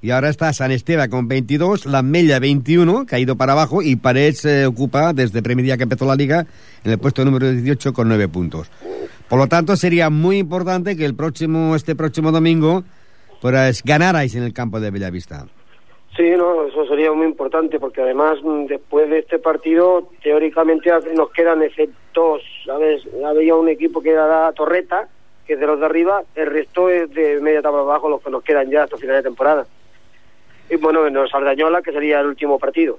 [0.00, 3.80] Y ahora está San Esteban con 22, La Mella 21, que ha ido para abajo,
[3.80, 6.44] y Paredes se ocupa desde el primer día que empezó la liga
[6.84, 8.70] en el puesto número 18 con 9 puntos.
[9.28, 12.84] Por lo tanto, sería muy importante que el próximo este próximo domingo
[13.40, 15.46] pues, ganarais en el campo de Bellavista.
[16.16, 21.30] Sí, no, eso sería muy importante porque además mm, después de este partido teóricamente nos
[21.30, 23.02] quedan efectos, ¿sabes?
[23.24, 25.08] Había un equipo que era la Torreta,
[25.46, 28.30] que es de los de arriba, el resto es de media tabla abajo los que
[28.30, 29.66] nos quedan ya hasta final de temporada.
[30.70, 32.98] Y bueno, nos Sardañola, que sería el último partido.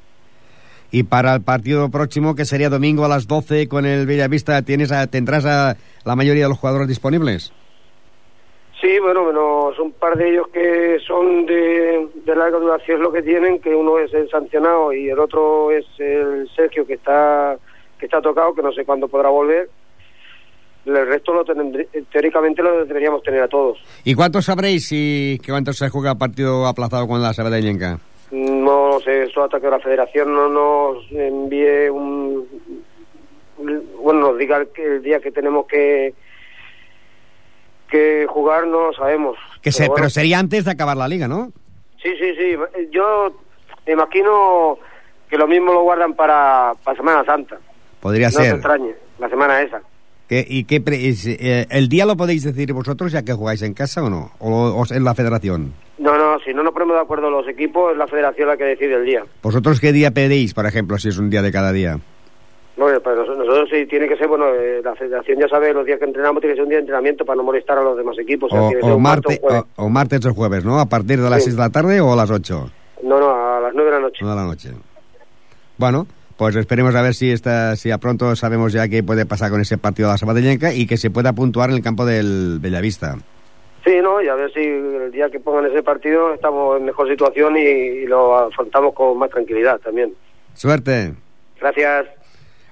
[0.91, 4.91] Y para el partido próximo, que sería domingo a las 12 con el Bellavista, ¿tienes
[4.91, 5.75] a, ¿tendrás a
[6.05, 7.51] la mayoría de los jugadores disponibles?
[8.79, 13.23] Sí, bueno, menos un par de ellos que son de, de larga duración lo que
[13.23, 17.57] tienen, que uno es el sancionado y el otro es el Sergio que está
[17.99, 19.69] que está tocado, que no sé cuándo podrá volver.
[20.85, 23.79] El resto lo tendré- teóricamente lo deberíamos tener a todos.
[24.03, 27.99] ¿Y cuántos sabréis si que cuántos se juega partido aplazado con la Sabadellenca?
[28.31, 32.47] No sé, eso hasta que la federación no nos envíe un...
[34.01, 36.13] Bueno, nos diga el, que- el día que tenemos que
[37.89, 39.37] que jugar, no lo sabemos.
[39.61, 39.95] Que se, bueno.
[39.95, 41.51] pero sería antes de acabar la liga, ¿no?
[42.01, 42.55] Sí, sí, sí.
[42.91, 43.31] Yo
[43.85, 44.77] me imagino
[45.29, 47.57] que lo mismo lo guardan para, para Semana Santa.
[48.05, 48.53] Podría no ser.
[48.53, 49.81] extrañe, la semana esa.
[50.29, 53.63] ¿Qué- ¿Y qué pre- es, eh, el día lo podéis decir vosotros ya que jugáis
[53.63, 54.29] en casa o no?
[54.37, 55.73] ¿O, o en la federación?
[55.97, 58.65] No, no, si no nos ponemos de acuerdo los equipos, es la federación la que
[58.65, 59.23] decide el día.
[59.41, 61.99] ¿Vosotros qué día pedís, por ejemplo, si es un día de cada día?
[62.77, 65.83] No, eh, para nosotros, sí tiene que ser, bueno, eh, la federación ya sabe, los
[65.83, 67.97] días que entrenamos tiene que ser un día de entrenamiento para no molestar a los
[67.97, 68.51] demás equipos.
[68.53, 70.79] o O, o martes marte- o o- martes o jueves, ¿no?
[70.79, 71.45] ¿A partir de las Sí.
[71.45, 72.69] 6 de la tarde o a las 8?
[73.03, 74.17] No, no, a las nueve de la noche.
[74.23, 74.69] No de la noche.
[75.77, 76.05] Bueno,
[76.37, 79.61] pues esperemos a ver si esta, si a pronto sabemos ya qué puede pasar con
[79.61, 83.17] ese partido de la Sabadellenca y que se pueda puntuar en el campo del Bellavista.
[83.85, 87.07] Sí, no, y a ver si el día que pongan ese partido estamos en mejor
[87.07, 90.13] situación y, y lo afrontamos con más tranquilidad también.
[90.55, 91.13] Suerte!
[91.59, 92.07] Gracias.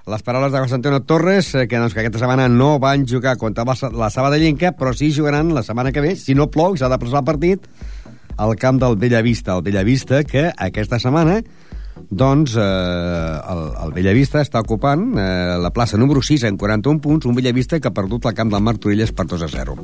[0.06, 3.38] Les paraules de José Antonio Torres, eh, que, doncs, que aquesta setmana no van jugar
[3.40, 6.98] contra la Sabadellenca, però sí jugaran la setmana que ve, si no plou, s'ha de
[7.00, 7.64] passar el partit,
[8.36, 9.56] al camp del Bellavista.
[9.56, 11.38] El Bellavista que aquesta setmana
[12.10, 17.26] doncs eh, el, el Bellavista està ocupant eh, la plaça número 6 en 41 punts,
[17.30, 19.76] un Bellavista que ha perdut el camp del Martorelles per 2 a 0.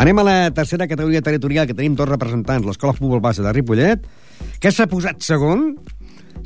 [0.00, 4.08] Anem a la tercera categoria territorial, que tenim dos representants, l'Escola Futbol Base de Ripollet,
[4.60, 5.74] que s'ha posat segon,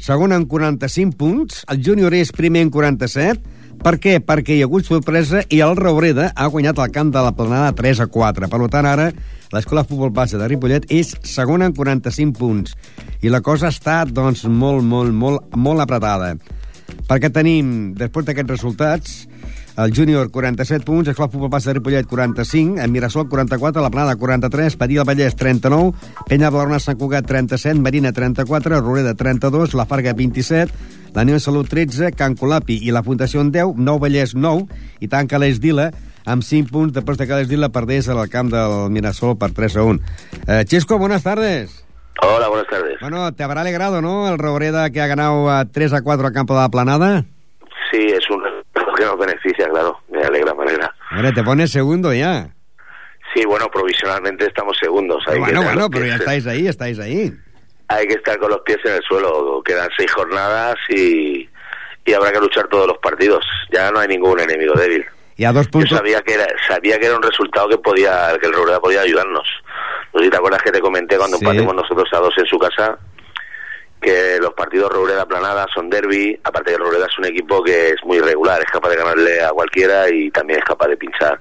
[0.02, 4.18] segon en 45 punts, el júnior és primer en 47, per què?
[4.24, 7.74] Perquè hi ha hagut sorpresa i el Raureda ha guanyat el camp de la planada
[7.78, 8.48] 3 a 4.
[8.50, 9.08] Per tant, ara,
[9.54, 12.74] l'Escola Futbol Base de Ripollet és segona en 45 punts.
[13.22, 16.34] I la cosa està, doncs, molt, molt, molt, molt apretada.
[17.08, 19.18] Perquè tenim, després d'aquests resultats,
[19.84, 24.16] el júnior 47 punts, Escola Futbol Base de Ripollet 45, en Mirasol 44, la Planada
[24.16, 25.92] 43, Padilla del Vallès 39,
[26.26, 30.72] Penya Blaugrana Sant Cugat 37, Marina 34, Roreda 32, La Farga 27,
[31.14, 34.66] la Unió Salut 13, Can Colapi i la Fundació 10, Nou Vallès 9,
[34.98, 35.92] i tanca l'Esdila
[36.26, 39.86] amb 5 punts després de que l'Esdila perdés al camp del Mirasol per 3 a
[39.94, 40.00] 1.
[40.46, 41.84] Eh, Xisco, buenas tardes.
[42.20, 42.98] Hola, buenas tardes.
[43.00, 44.28] Bueno, te habrá alegrado, ¿no?
[44.28, 47.24] El Robreda que ha ganado a 3 a 4 al campo de la Planada.
[47.90, 48.42] Sí, es un
[48.98, 49.98] que nos beneficia, claro.
[50.10, 50.94] Me alegra, me alegra.
[51.12, 52.48] Hombre, te pones segundo ya.
[53.34, 55.22] Sí, bueno, provisionalmente estamos segundos.
[55.26, 57.32] Hay que bueno, tener bueno, pero ya estáis ahí, estáis ahí.
[57.88, 59.62] Hay que estar con los pies en el suelo.
[59.64, 61.48] Quedan seis jornadas y,
[62.04, 63.44] y habrá que luchar todos los partidos.
[63.70, 65.04] Ya no hay ningún enemigo débil.
[65.36, 65.96] Y a dos Yo puntos...
[65.98, 69.46] sabía que era, sabía que era un resultado que podía, que el Robreda podía ayudarnos.
[70.12, 71.44] No sé si te acuerdas que te comenté cuando Sí.
[71.44, 72.98] empatemos nosotros a dos en su casa,
[74.00, 77.96] que los partidos Robreda Planada son derby, aparte que Robreda es un equipo que es
[78.04, 81.38] muy irregular, es capaz de ganarle a cualquiera y también es capaz de pinchar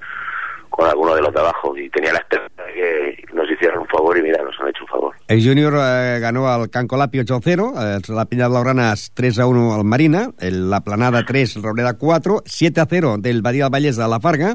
[0.70, 1.76] con alguno de los de abajo.
[1.76, 4.82] Y tenía la esperanza de que nos hicieran un favor y mira, nos han hecho
[4.82, 5.14] un favor.
[5.28, 10.70] El Júnior eh, ganó al Cancolapi 8-0, eh, la Peña Blaugranas 3-1 al Marina, el,
[10.70, 14.54] la Planada 3, el Robreda 4, 7-0 del Badía del Vallès a la Farga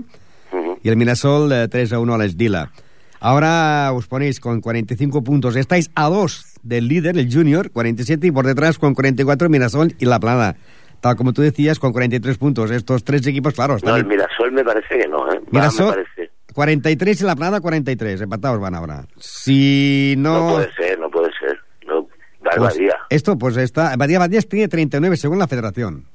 [0.52, 0.80] Ujú.
[0.84, 2.72] y el Mirasol eh, 3-1 al Esdila.
[3.20, 8.32] Ahora os ponéis con 45 puntos, estáis a 2 del líder, el Junior, 47, y
[8.32, 10.56] por detrás con 44 el Mirasol y la Planada.
[11.02, 12.72] Tal como tú decías, con 43 puntos.
[12.72, 15.42] Estos tres equipos, claro, están No, el Mirasol me parece que no, ¿eh?
[15.52, 16.32] Mirasol, me parece.
[16.54, 19.06] 43 y la Planada 43, empatados van ahora.
[19.18, 20.48] Si no...
[20.48, 21.60] No puede ser, no puede ser.
[21.88, 22.08] No,
[22.42, 23.96] da el Pues, esto, pues está.
[23.98, 26.06] Badía Badías tiene 39 según la federación.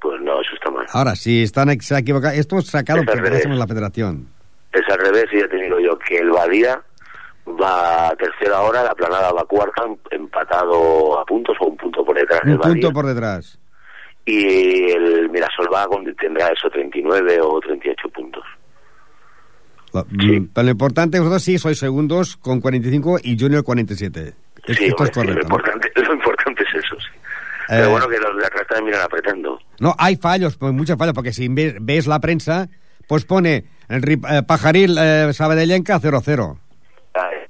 [0.00, 0.86] Pues no, eso está mal.
[0.92, 4.28] Ahora, si están equivocados, esto es sacado Es por la federación.
[4.72, 6.80] Es al revés, y ya te digo yo que el Badía
[7.60, 12.16] va a tercera hora, la planada va cuarta, empatado a puntos o un punto por
[12.16, 12.90] detrás del Un punto Badía.
[12.92, 13.58] por detrás.
[14.24, 18.44] Y el Mirasol va con, tendrá eso 39 o 38 puntos.
[19.94, 20.40] Lo, Sí.
[20.40, 24.34] mm, Pero lo importante, vosotros sí sois segundos con 45 y Junior 47.
[24.66, 25.34] Es- sí, esto es correcto.
[25.34, 25.54] lo, ¿no?
[25.56, 27.06] importante, lo importante es eso, sí.
[27.70, 29.58] Eh, Pero bueno, que los de atrás también miran apretando.
[29.80, 32.68] No, hay fallos, pues, muchos fallos, porque si ve- ves la prensa,
[33.06, 36.58] pues pone el eh, Pajaril eh, Sabadellenca 0-0.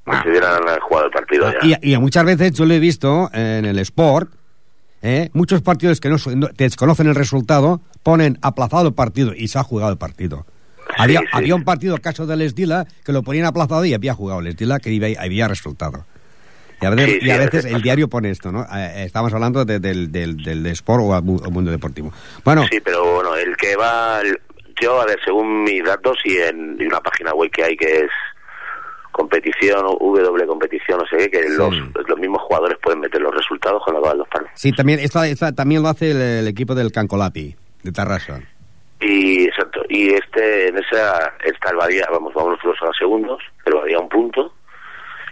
[0.08, 1.58] Consideran haber jugado el partido ya.
[1.76, 1.78] Ah.
[1.82, 4.30] Y, y muchas veces yo lo he visto en el Sport,
[5.02, 5.30] ¿eh?
[5.32, 6.16] muchos partidos que no,
[6.56, 10.46] desconocen el resultado, ponen aplazado el partido y se ha jugado el partido.
[10.96, 11.26] había, sí.
[11.32, 14.78] había un partido, caso del Esdila, que lo ponían aplazado y había jugado el Esdila,
[14.80, 16.04] que había resultado.
[16.80, 18.64] Y a veces, Sí, sí, y a a veces veces el diario pone esto, ¿no?
[18.72, 22.12] Eh, estamos hablando de- del, del, del Sport o o mundo deportivo.
[22.44, 24.38] Bueno, Sí, pero bueno, el que va, el-
[24.80, 27.96] yo, a ver, según mis datos y en y una página web que hay que
[28.04, 28.10] es
[29.18, 31.56] competición, W competición, no sé qué, que Sí.
[31.58, 31.74] los,
[32.08, 34.52] los mismos jugadores pueden meter los resultados cuando acaban los partidos.
[34.54, 38.40] sí, también, esta, esta- también lo hace el, el equipo del Cancolapi, de Tarrasa.
[39.00, 43.74] Y exacto, y este, en esa está el Badía, vamos, vamos nosotros a segundos, el
[43.74, 44.54] Badía un punto,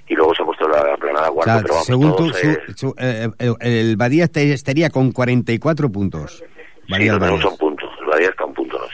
[0.09, 2.29] y luego se ha puesto la, la planada O cuarto, sea, pero vamos, según tú,
[2.33, 6.38] su- su- eh, eh, el Badía este- estaría con 44 puntos.
[6.38, 6.44] sí,
[6.88, 7.44] Badía lo tenemos Valles.
[7.46, 8.79] a un punto, el Badía está un punto.
[8.79, 8.85] ¿no?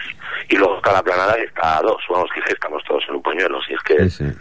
[0.48, 3.02] Y luego está la planada que está a dos, vamos, que es que estamos todos
[3.08, 4.38] en un pañuelo, si es que, Sí, sí.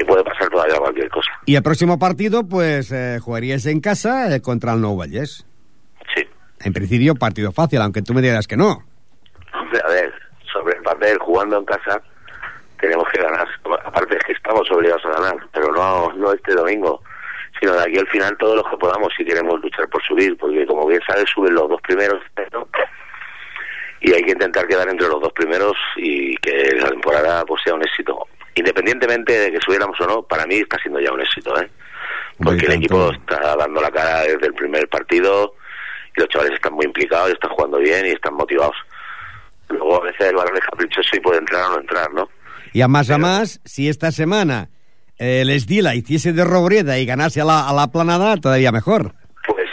[0.00, 1.30] Que puede pasar todavía cualquier cosa.
[1.44, 5.44] Y el próximo partido, pues, eh, jugaríais en casa eh, contra el Nou Vallès.
[6.14, 6.24] Sí.
[6.64, 8.80] En principio, partido fácil, aunque tú me digas que no.
[9.52, 10.12] Hombre, a ver,
[10.50, 12.00] sobre el papel, jugando en casa,
[12.80, 13.46] tenemos que ganar.
[13.84, 17.02] Aparte es que estamos obligados a ganar, pero no, no este domingo,
[17.60, 20.66] sino de aquí al final todos los que podamos si queremos luchar por subir, porque
[20.66, 22.66] como bien sabes, suben los dos primeros ¿no?
[24.00, 27.74] y hay que intentar quedar entre los dos primeros y que la temporada pues sea
[27.74, 28.26] un éxito.
[28.54, 31.70] Independientemente de que subiéramos o no, para mí está siendo ya un éxito, ¿eh?
[32.42, 35.54] Porque el equipo está dando la cara desde el primer partido
[36.16, 38.76] y los chavales están muy implicados, están jugando bien y están motivados.
[39.68, 42.28] Luego a veces el balón es caprichoso y puede entrar o no entrar, ¿no?
[42.72, 44.70] Y a más a más, si esta semana
[45.18, 49.12] eh, el Esdila hiciese de Robreda y ganase a la, a la planada, todavía mejor.
[49.46, 49.68] Pues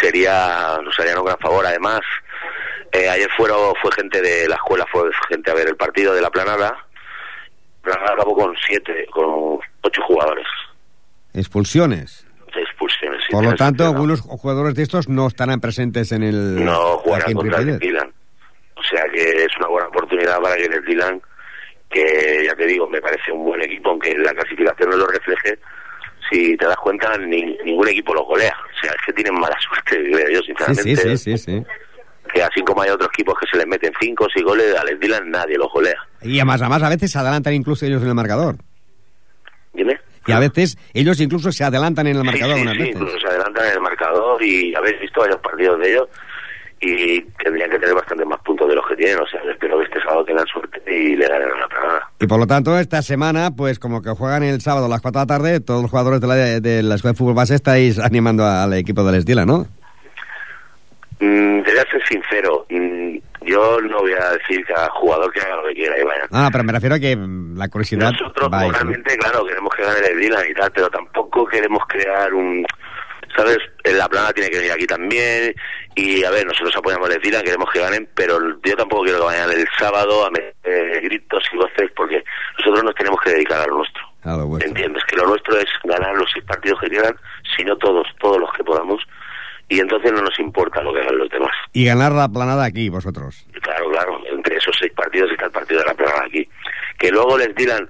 [0.00, 1.64] sería, nos harían un gran favor.
[1.64, 2.00] Además,
[2.92, 6.22] eh, ayer fueron, fue gente de la escuela, fue gente a ver el partido de
[6.22, 6.86] la planada.
[7.84, 10.46] Acabó con siete, con ocho jugadores.
[11.34, 12.26] Expulsiones.
[12.54, 13.22] expulsiones.
[13.24, 16.64] sí, Por lo tanto, algunos jugadores de estos no estarán presentes en el...
[16.64, 17.78] no jugarán contra el.
[17.78, 18.12] Dylan.
[18.76, 21.20] O sea que es una buena oportunidad para que el Dylan,
[21.90, 25.58] que ya te digo, me parece un buen equipo, aunque la clasificación no lo refleje,
[26.30, 28.56] si te das cuenta, ni- ningún equipo lo golea.
[28.76, 30.96] O sea, es que tienen mala suerte, creo yo, Sí, sinceramente.
[30.96, 31.64] sí, sí, sí, sí.
[32.32, 34.98] Que así como hay otros equipos que se les meten cinco o seis goles, al
[34.98, 35.96] Dylan nadie los golea.
[36.22, 38.56] Y a más a veces se adelantan incluso ellos en el marcador.
[39.72, 39.98] Dime.
[40.26, 43.20] Y a veces ellos incluso se adelantan en el marcador sí, sí, unas sí, veces.
[43.20, 46.08] se adelantan en el marcador y habéis visto varios partidos de ellos
[46.82, 49.20] y tendrían que tener bastante más puntos de los que tienen.
[49.20, 52.10] O sea, espero que este sábado tengan suerte y le ganen a la Granada.
[52.18, 55.20] Y por lo tanto, esta semana, pues como que juegan el sábado a las 4
[55.20, 57.98] de la tarde, todos los jugadores de la, de la Escuela de Fútbol Base estáis
[57.98, 59.66] animando al equipo del Estila, ¿no?
[61.20, 65.32] Mm, te voy a ser sincero, mm, yo no voy a decir que cada jugador
[65.32, 66.26] que haga lo que quiera y vaya.
[66.30, 68.74] Ah, pero me refiero a que la curiosidad Nosotros va ahí, ¿no?
[68.74, 72.66] realmente, claro, queremos que gane el Dylan y tal, pero tampoco queremos crear un...
[73.36, 73.58] ¿Sabes?
[73.84, 75.54] La plana tiene que venir aquí también
[75.94, 79.24] y, a ver, nosotros apoyamos el Dylan, queremos que ganen, pero yo tampoco quiero que
[79.24, 82.24] vayan el sábado a meter gritos y voces porque
[82.58, 84.02] nosotros nos tenemos que dedicar a lo nuestro.
[84.24, 84.58] A lo.
[84.60, 85.04] ¿Entiendes?
[85.04, 87.14] Que lo nuestro es ganar los seis partidos que quieran,
[87.56, 89.00] si no todos, todos los que podamos,
[89.70, 91.52] y entonces no nos importa lo que hagan los demás.
[91.72, 93.46] Y ganar la planada aquí, vosotros.
[93.62, 96.46] Claro, claro, entre esos seis partidos está el partido de la plana aquí.
[96.98, 97.88] Que luego les dirán,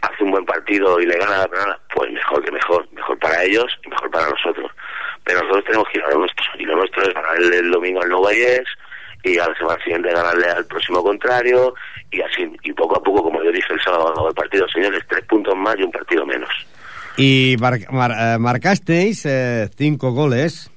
[0.00, 3.42] hace un buen partido y le gana la Granada, pues mejor que mejor, mejor para
[3.42, 4.70] ellos y mejor para nosotros.
[5.24, 8.00] Pero nosotros tenemos que ir a lo nuestro, y lo nuestro es ganar el, domingo
[8.00, 8.64] al Nuevo Valles
[9.24, 11.74] y a la semana siguiente ganarle al próximo contrario
[12.12, 15.24] y así, y poco a poco, como yo dije el sábado del partido, señores, tres
[15.24, 16.50] puntos más y un partido menos.
[17.16, 20.71] Y mar, mar, eh, marcasteis eh, cinco goles,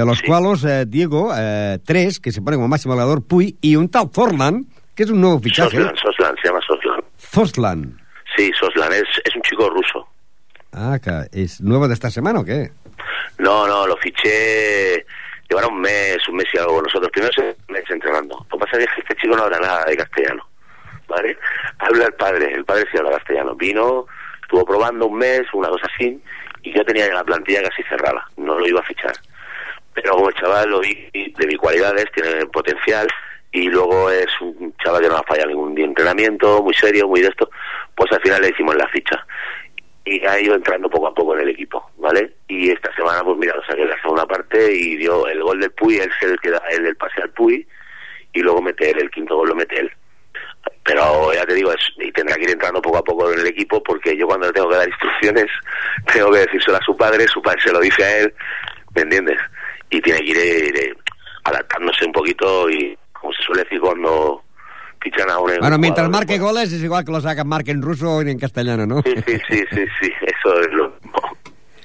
[0.00, 0.26] de los Sí.
[0.26, 4.10] cuales, eh, Diego, eh, tres, que se pone como máximo goleador, Puy, y un tal
[4.12, 5.76] Forlan, que es un nuevo fichaje.
[5.78, 7.00] Soslan, Soslan, se llama Soslan.
[7.18, 8.00] Zoslan.
[8.36, 10.06] Sí, Soslan, es, es un chico ruso.
[10.72, 10.98] Ah,
[11.32, 12.70] ¿es nuevo de esta semana o qué?
[13.38, 15.06] No, no, lo fiché.
[15.48, 16.82] Llevaron un mes, un mes y algo.
[16.82, 18.44] Nosotros primero se mes entrenando.
[18.50, 20.46] Lo que pasa es que este chico no habla nada de castellano.
[21.08, 21.38] ¿Vale?
[21.78, 23.54] Habla el padre, el padre sí habla castellano.
[23.54, 24.06] Vino,
[24.42, 26.20] estuvo probando un mes, una cosa así,
[26.62, 28.28] y yo tenía la plantilla casi cerrada.
[28.36, 29.14] No lo iba a fichar.
[29.96, 33.08] Pero como chaval lo vi de mis cualidades, tiene potencial,
[33.50, 37.22] y luego es un chaval que no ha fallado ningún de entrenamiento, muy serio, muy
[37.22, 37.48] de esto,
[37.94, 39.26] pues al final le hicimos la ficha
[40.04, 42.34] y ha ido entrando poco a poco en el equipo, ¿vale?
[42.46, 45.58] Y esta semana, pues mira, lo saqué en la segunda parte y dio el gol
[45.58, 47.66] del Puy, él es el que da el, el pase al Puy,
[48.32, 49.90] y luego mete él, el quinto gol lo mete él.
[50.84, 53.46] Pero ya te digo, es, y tendrá que ir entrando poco a poco en el
[53.46, 55.46] equipo, porque yo cuando le tengo que dar instrucciones,
[56.12, 58.34] tengo que decírselo a su padre, su padre se lo dice a él,
[58.94, 59.38] ¿me entiendes?
[59.90, 60.94] Y tiene que ir eh,
[61.44, 64.42] adaptándose un poquito y, como se suele decir cuando
[65.00, 65.52] fichan a un...
[65.60, 68.38] Bueno, mientras marque pues, goles es igual que los hagan marque en ruso o en
[68.38, 69.02] castellano, ¿no?
[69.02, 71.20] Sí, sí, sí, sí, sí, eso es lo mismo.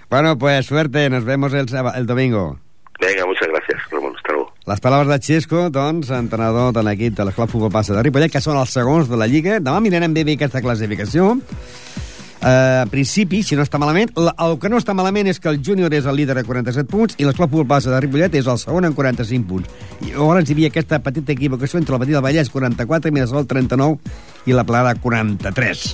[0.09, 2.59] Bueno, pues suerte, nos vemos el, el domingo.
[2.99, 4.15] Venga, muchas gracias, Ramon.
[4.15, 4.53] Hasta luego.
[4.67, 8.41] Les paraules de Xesco, doncs, entrenador de l'equip de l'Escola Futbol Passa de Ripollet, que
[8.43, 9.57] són els segons de la Lliga.
[9.57, 11.31] Demà mirarem bé bé aquesta classificació.
[12.41, 15.51] Uh, en principi, si no està malament, la, el que no està malament és que
[15.51, 18.49] el júnior és el líder a 47 punts i l'Escola Futbol Passa de Ripollet és
[18.49, 19.69] el segon amb 45 punts.
[20.01, 24.49] I llavors hi havia aquesta petita equivocació entre el Petit del Vallès 44, Mirasol 39
[24.49, 25.85] i la Plada 43.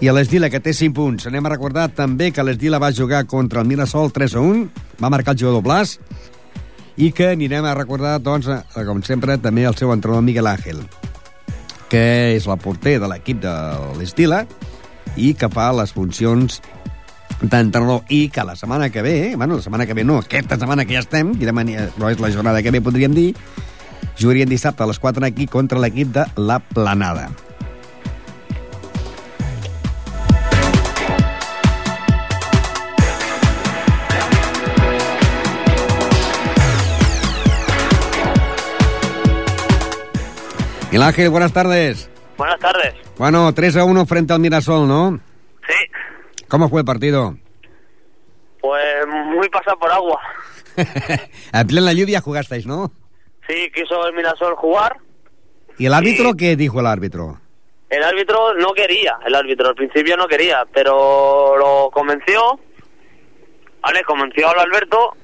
[0.00, 1.26] I a l'Esdila, que té 5 punts.
[1.26, 4.64] Anem a recordar també que l'Esdila va jugar contra el Mirasol 3 a 1,
[5.02, 5.98] va marcar el jugador Blas,
[6.94, 10.86] i que anirem a recordar, doncs, eh, com sempre, també el seu entrenador Miguel Ángel,
[11.90, 13.60] que és el porter de l'equip de
[13.98, 14.44] l'Estila
[15.16, 16.60] i que fa les funcions
[17.40, 20.58] d'entrenador i que la setmana que ve, eh, bueno, la setmana que ve no, aquesta
[20.58, 23.30] setmana que ja estem, i demà, no és la jornada que ve, podríem dir,
[24.20, 27.30] jugarien dissabte a les 4 aquí contra l'equip de la Planada.
[40.90, 42.10] Miguel Ángel, buenas tardes.
[42.36, 43.09] Buenas tardes.
[43.20, 45.20] Bueno, 3 a 1 frente al Mirasol, ¿no?
[45.68, 47.36] Sí, ¿Cómo fue el partido?
[48.62, 50.18] pues muy pasado por agua.
[51.52, 52.90] en plena lluvia jugasteis, ¿no?
[53.46, 54.96] Sí, quiso el Mirasol jugar.
[55.76, 57.38] ¿Y el árbitro qué dijo el árbitro?
[57.90, 62.58] El árbitro no quería, el árbitro al principio no quería, pero lo convenció.
[63.82, 65.14] Vale, convenció a Alberto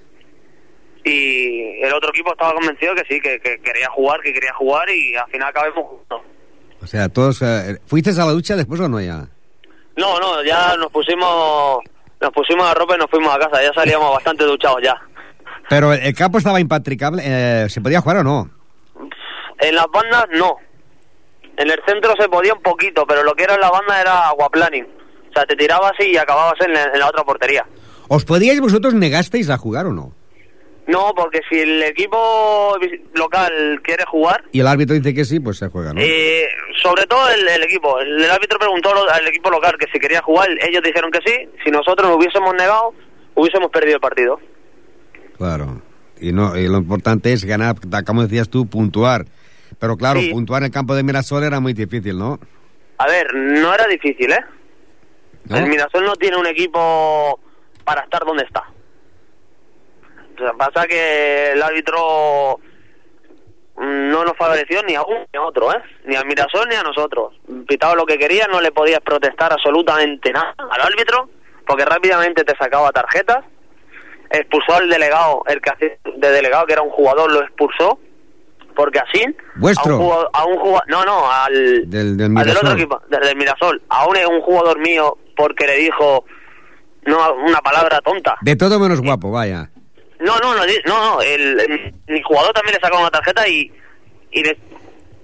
[1.03, 4.87] y el otro equipo estaba convencido que sí, que, que quería jugar, que quería jugar
[4.91, 6.21] y al final acabamos juntos.
[6.87, 7.43] O sea, todos...
[7.43, 9.27] eh, ¿Fuiste a la ducha después o no ya?
[9.97, 11.81] No, no, ya nos pusimos
[12.21, 14.95] nos pusimos la ropa y nos fuimos a casa, ya salíamos bastante duchados ya.
[15.69, 17.23] Pero el campo estaba impatricable.
[17.27, 18.49] eh, ¿Se podía jugar o no?
[19.59, 20.55] En las bandas no.
[21.57, 24.29] En el centro se podía un poquito, pero lo que era en la banda era
[24.29, 24.85] aguaplaning.
[24.85, 27.67] O sea, te tirabas y acababas en la, en la otra portería.
[28.07, 30.13] ¿Os podíais vosotros negasteis a jugar o no?
[30.87, 32.77] No, porque si el equipo
[33.15, 36.01] local quiere jugar, Y el árbitro dice que sí, pues se juega, ¿no?
[36.01, 36.47] eh,
[36.83, 40.23] sobre todo el, el equipo, el, el árbitro preguntó al equipo local que si quería
[40.23, 41.49] jugar, ellos dijeron que sí.
[41.65, 42.95] Si nosotros nos hubiésemos negado,
[43.35, 44.39] hubiésemos perdido el partido.
[45.37, 45.83] Claro.
[46.21, 47.75] Y, no, y lo importante es ganar,
[48.07, 49.27] como decías tú, puntuar.
[49.81, 50.31] Pero claro, Sí.
[50.31, 52.39] puntuar en el campo de Mirasol era muy difícil, ¿no?
[52.99, 54.45] A ver, no era difícil, ¿eh?
[55.47, 55.57] ¿No?
[55.59, 57.39] El Mirasol no tiene un equipo
[57.85, 58.63] para estar donde está.
[60.59, 62.59] Pasa que el árbitro
[63.77, 65.83] mm, no nos favoreció ni a uno ni a otro, ¿eh?
[66.05, 67.35] Ni al Mirasol ni a nosotros.
[67.69, 71.29] Pitaba lo que quería, no le podías protestar absolutamente nada al árbitro,
[71.67, 73.45] porque rápidamente te sacaba tarjetas.
[74.31, 77.99] Expulsó al delegado, el que hacía de delegado, que era un jugador, lo expulsó,
[78.75, 79.25] porque así...
[79.55, 79.95] ¿Vuestro?
[79.95, 82.57] A un jugador, a un jugador- no, no, al, Del, del al del Mirasol.
[82.57, 83.83] otro equipo, desde el Mirasol.
[83.89, 86.25] Aún es un jugador mío porque le dijo
[87.05, 88.37] no una palabra tonta.
[88.41, 89.71] De todo menos guapo, vaya.
[90.21, 91.61] No, no, no, no, no el,
[92.07, 93.71] el- jugador también le sacó una tarjeta y,
[94.33, 94.59] y le-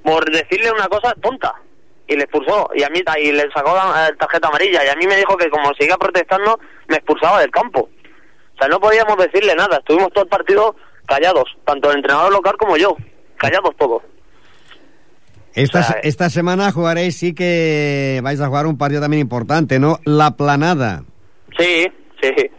[0.04, 1.54] por decirle una cosa tonta.
[2.08, 4.96] Y le expulsó, y a mí y le sacó la eh, tarjeta amarilla, y a
[4.96, 7.88] mí me dijo que como seguía protestando, me expulsaba del campo.
[8.54, 10.76] O sea, no podíamos decirle nada, estuvimos todo el partido
[11.06, 12.96] callados, tanto el entrenador local como yo,
[13.38, 14.02] callados todos.
[15.54, 19.78] Esta, O sea, esta semana jugaréis, sí que vais a jugar un partido también importante,
[19.78, 19.98] ¿no?
[20.04, 21.04] La planada.
[21.58, 21.86] Sí,
[22.20, 22.50] sí.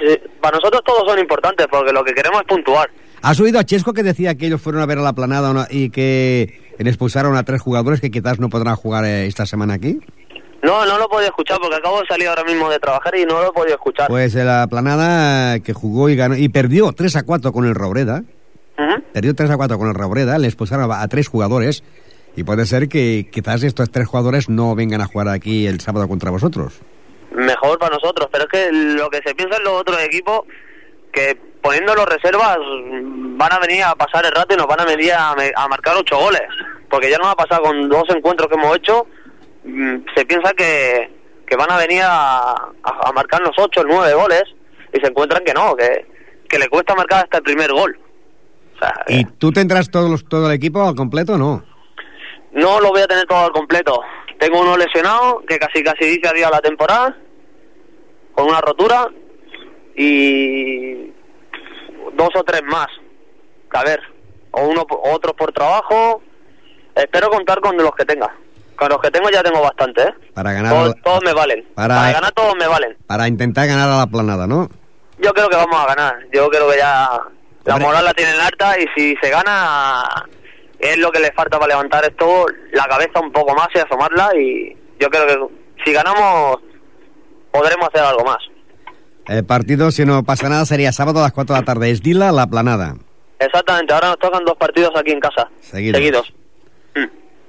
[0.00, 2.88] Sí, Para nosotros todos son importantes porque lo que queremos es puntuar.
[3.22, 5.90] ¿Has oído a Chesco que decía que ellos fueron a ver a la planada y
[5.90, 10.00] que expulsaron a tres jugadores que quizás no podrán jugar eh, esta semana aquí?
[10.62, 13.24] No, no lo he podido escuchar porque acabo de salir ahora mismo de trabajar y
[13.24, 14.08] no lo he podido escuchar.
[14.08, 17.66] Pues eh, la planada eh, que jugó y ganó y perdió 3 a 4 con
[17.66, 18.22] el Robreda.
[19.12, 21.84] Perdió 3 a 4 con el Robreda, le expulsaron a, a tres jugadores
[22.34, 26.08] y puede ser que quizás estos tres jugadores no vengan a jugar aquí el sábado
[26.08, 26.80] contra vosotros.
[27.34, 30.42] Mejor para nosotros, pero es que lo que se piensa en los otros equipos,
[31.12, 32.58] que poniendo los reservas
[33.36, 35.34] van a venir a pasar el rato y nos van a venir a,
[35.68, 36.42] marcar ocho goles.
[36.90, 39.06] Porque ya nos ha pasado con dos encuentros que hemos hecho,
[39.64, 41.10] mm, se piensa que,
[41.46, 44.42] que van a venir a, a, a marcarnos ocho o nueve goles
[44.92, 46.06] y se encuentran que no, que,
[46.48, 47.98] que le cuesta marcar hasta el primer gol.
[48.74, 51.64] O sea, ¿Y tú tendrás todos los- todo el equipo al completo o no?
[52.52, 54.00] No lo voy a tener todo al completo.
[54.38, 57.16] Tengo uno lesionado que casi casi dice adiós a la temporada
[58.34, 59.08] con una rotura
[59.96, 61.12] y
[62.14, 62.88] dos o tres más.
[63.74, 64.00] A ver,
[64.52, 66.22] o uno otros por trabajo.
[66.94, 68.30] Espero contar con los que tenga.
[68.76, 70.14] Con los que tengo ya tengo bastante, ¿eh?
[70.34, 71.64] Para ganar, Todos, me valen.
[71.74, 72.96] para- Para ganar todos me valen.
[73.06, 74.68] para intentar ganar a la planada, ¿no?
[75.18, 76.18] Yo creo que vamos a ganar.
[76.32, 77.08] Yo creo que ya
[77.64, 77.86] la Hombre.
[77.86, 80.02] moral la tienen alta y si se gana
[80.80, 84.30] es lo que le falta para levantar esto, la cabeza un poco más y asomarla
[84.36, 85.38] y yo creo que
[85.84, 86.56] si ganamos
[87.52, 88.38] podremos hacer algo más.
[89.28, 91.90] El partido, si no pasa nada, sería sábado a las 4 de la tarde.
[91.90, 92.96] Es Dila, la planada.
[93.38, 95.48] Exactamente, ahora nos tocan dos partidos aquí en casa.
[95.60, 96.32] Seguidos.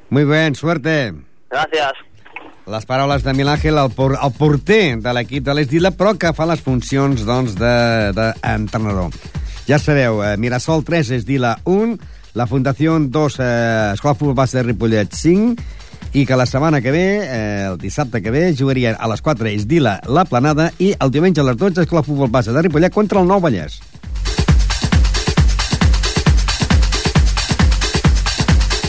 [0.10, 1.14] Muy bien, suerte.
[1.50, 1.94] Gracias.
[2.66, 6.46] Les paraules de Milàngel, el, por, el porter de l'equip de l'Esdila, però que fa
[6.48, 9.12] les funcions doncs, d'entrenador.
[9.68, 11.98] Ja sabeu, eh, Mirasol 3, Esdila 1,
[12.40, 15.62] la Fundació 2, eh, Escola Futbol Base de Ripollet 5,
[16.14, 19.50] i que la setmana que ve, eh, el dissabte que ve, jugarien a les 4
[19.50, 23.20] Esdila la Planada i el diumenge a les 12 Escola Futbol Base de Ripollet contra
[23.20, 23.80] el Nou Vallès.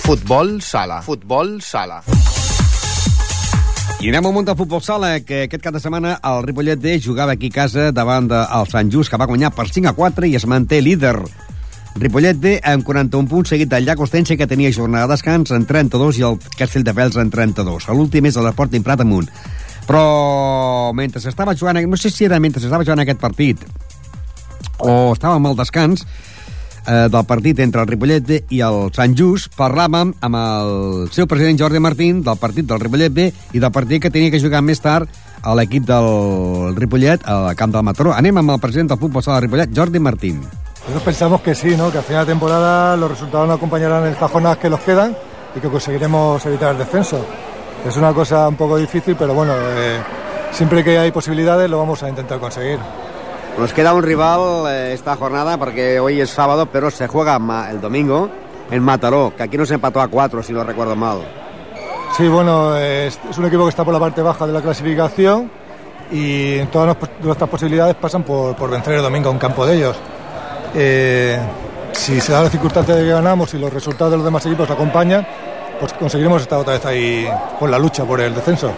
[0.05, 1.01] Futbol sala.
[1.01, 2.03] Futbol sala.
[4.05, 6.99] I anem al munt de futbol sala, que aquest cap de setmana el Ripollet D
[7.01, 10.29] jugava aquí a casa davant del Sant Just, que va guanyar per 5 a 4
[10.29, 11.17] i es manté líder.
[11.95, 15.67] Ripollet D amb 41 punts, seguit del Llac Ostense, que tenia jornada de descans en
[15.67, 17.89] 32 i el Castelldefels en 32.
[17.95, 19.31] L'últim és l'Esport Prat amunt.
[19.87, 23.63] Però mentre s'estava jugant, no sé si era mentre s'estava jugant aquest partit
[24.79, 26.05] o estàvem al descans,
[26.87, 30.75] eh, del partit entre el Ripollet B i el Sant Just, parlàvem amb el
[31.15, 34.43] seu president Jordi Martín del partit del Ripollet B i del partit que tenia que
[34.43, 35.09] jugar més tard
[35.43, 38.15] a l'equip del Ripollet al camp del Mataró.
[38.17, 40.45] Anem amb el president del futbol sala del Ripollet, Jordi Martín.
[40.85, 41.91] Nosotros pensamos que sí, ¿no?
[41.91, 45.17] que al final de temporada los resultados nos acompañarán en estas jornadas que nos quedan
[45.57, 47.25] y que conseguiremos evitar el descenso.
[47.89, 49.99] Es una cosa un poco difícil, pero bueno, eh,
[50.53, 52.79] siempre que hay posibilidades lo vamos a intentar conseguir.
[53.59, 57.39] Nos queda un rival eh, esta jornada porque hoy es sábado, pero se juega
[57.71, 58.29] el domingo
[58.71, 61.19] en Mataró, que aquí nos empató a 4, si no recuerdo mal.
[62.15, 65.51] Sí, bueno, eh, es, un equipo que está por la parte baja de la clasificación
[66.13, 69.97] y todas nuestras posibilidades pasan por, por vencer el domingo a un campo de ellos.
[70.75, 71.39] Eh,
[71.93, 74.71] si se da la circunstancia de que ganamos y los resultados de los demás equipos
[74.71, 75.27] acompañan,
[75.79, 78.71] pues conseguiremos estar otra vez ahí por la lucha por el descenso.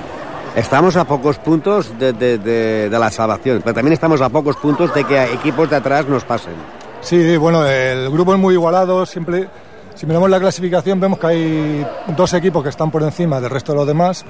[0.55, 4.57] Estamos a pocos puntos de, de- de- de la salvación, pero también estamos a pocos
[4.57, 6.55] puntos de que equipos de atrás nos pasen.
[7.03, 9.05] Sí, bueno, el grupo es muy igualado.
[9.05, 9.49] Siempre,
[9.95, 11.87] si miramos la clasificación, vemos que hay
[12.17, 14.25] dos equipos que están por encima del resto de los demás.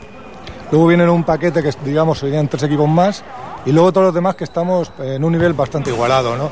[0.72, 3.22] Luego vienen un paquete que, digamos, serían tres equipos más.
[3.64, 6.50] Y luego todos los demás que estamos en un nivel bastante igualado, ¿no?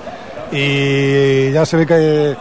[0.57, 2.37] Y ya se ve que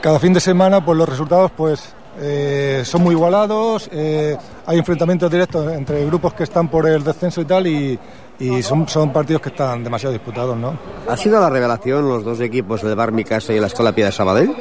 [0.00, 1.82] cada fin de semana, pues los resultados, pues
[2.20, 3.88] eh, son muy igualados.
[3.92, 4.36] eh,
[4.66, 7.66] hay enfrentamientos directos entre grupos que están por el descenso y tal.
[7.66, 7.98] Y,
[8.38, 10.78] y son, son partidos que están demasiado disputados, ¿no?
[11.08, 14.06] ¿Ha sido la revelación los dos equipos, el Bar Mi Casa y la Escuela Pia
[14.06, 14.54] de Sabadell?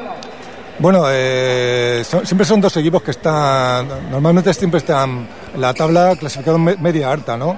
[0.80, 6.16] Bueno, eh, son- siempre son dos equipos que están, normalmente siempre están en la tabla
[6.16, 7.56] clasificados me- media alta, ¿no?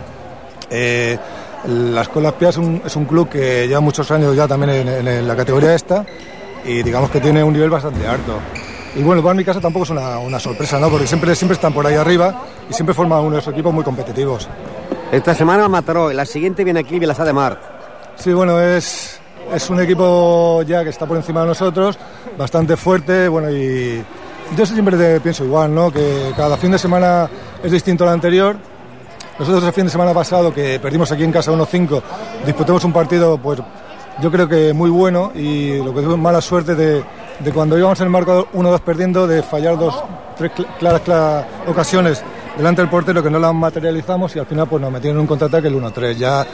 [1.67, 5.07] La Escuela Espía es un, es un club que lleva muchos años ya también en,
[5.07, 6.05] en la categoría esta
[6.63, 8.39] y digamos que tiene un nivel bastante alto.
[8.95, 10.89] Y bueno, Bar Mi Casa tampoco es una, una sorpresa, ¿no?
[10.89, 14.47] Porque siempre, siempre están por ahí arriba y siempre forman unos equipos muy competitivos.
[15.11, 17.59] Esta semana Mataró, y la siguiente viene aquí Vilassar de Mar.
[18.15, 19.19] Sí, bueno, es,
[19.53, 21.97] es un equipo ya que está por encima de nosotros,
[22.37, 24.03] bastante fuerte, bueno, y
[24.57, 25.91] yo siempre te pienso igual, ¿no?
[25.91, 27.29] Que cada fin de semana
[27.63, 28.57] es distinto al anterior.
[29.39, 32.01] Nosotros el fin de semana pasado, que perdimos aquí en casa 1-5,
[32.45, 33.59] disputamos un partido, pues
[34.21, 37.01] yo creo que muy bueno y lo que tuve mala suerte de,
[37.39, 39.95] de cuando íbamos en el marco 1-2 perdiendo, de fallar dos,
[40.37, 42.21] tres cl- claras, ocasiones
[42.57, 45.27] delante del portero que no las materializamos y al final pues nos metieron en un
[45.27, 46.15] contraataque el 1-3.
[46.17, 46.45] Ya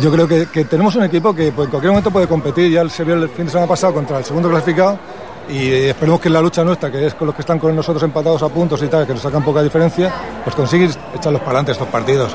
[0.00, 2.72] yo creo que, que tenemos un equipo que pues, en cualquier momento puede competir.
[2.72, 4.98] Ya se vio el fin de semana pasado contra el segundo clasificado
[5.48, 8.02] y esperemos que en la lucha nuestra, que es con los que están con nosotros
[8.02, 10.12] empatados a puntos y tal, que nos sacan poca diferencia,
[10.44, 12.34] pues conseguir echarlos para adelante estos partidos.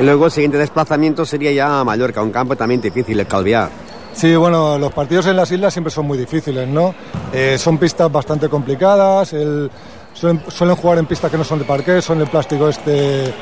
[0.00, 3.68] Y luego el siguiente desplazamiento sería ya a Mallorca, un campo también difícil, el Calviá.
[4.14, 6.94] Sí, bueno, los partidos en las islas siempre son muy difíciles, ¿no?
[7.32, 9.70] Eh, son pistas bastante complicadas, el-
[10.12, 13.32] suelen, suelen jugar en pistas que no son de parqué, son de plástico este,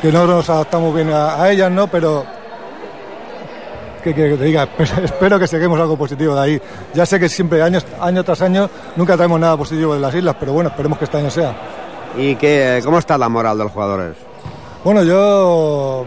[0.00, 1.86] que no nos adaptamos bien a, a ellas, ¿no?
[1.88, 2.24] Pero,
[4.12, 4.68] que, que te diga,
[5.02, 6.62] espero que saquemos algo positivo de ahí.
[6.92, 10.36] Ya sé que siempre, año, año tras año, nunca traemos nada positivo de las islas,
[10.38, 11.54] pero bueno, esperemos que este año sea.
[12.16, 14.14] ¿Y qué, cómo está la moral de los jugadores?
[14.84, 16.04] Bueno, yo,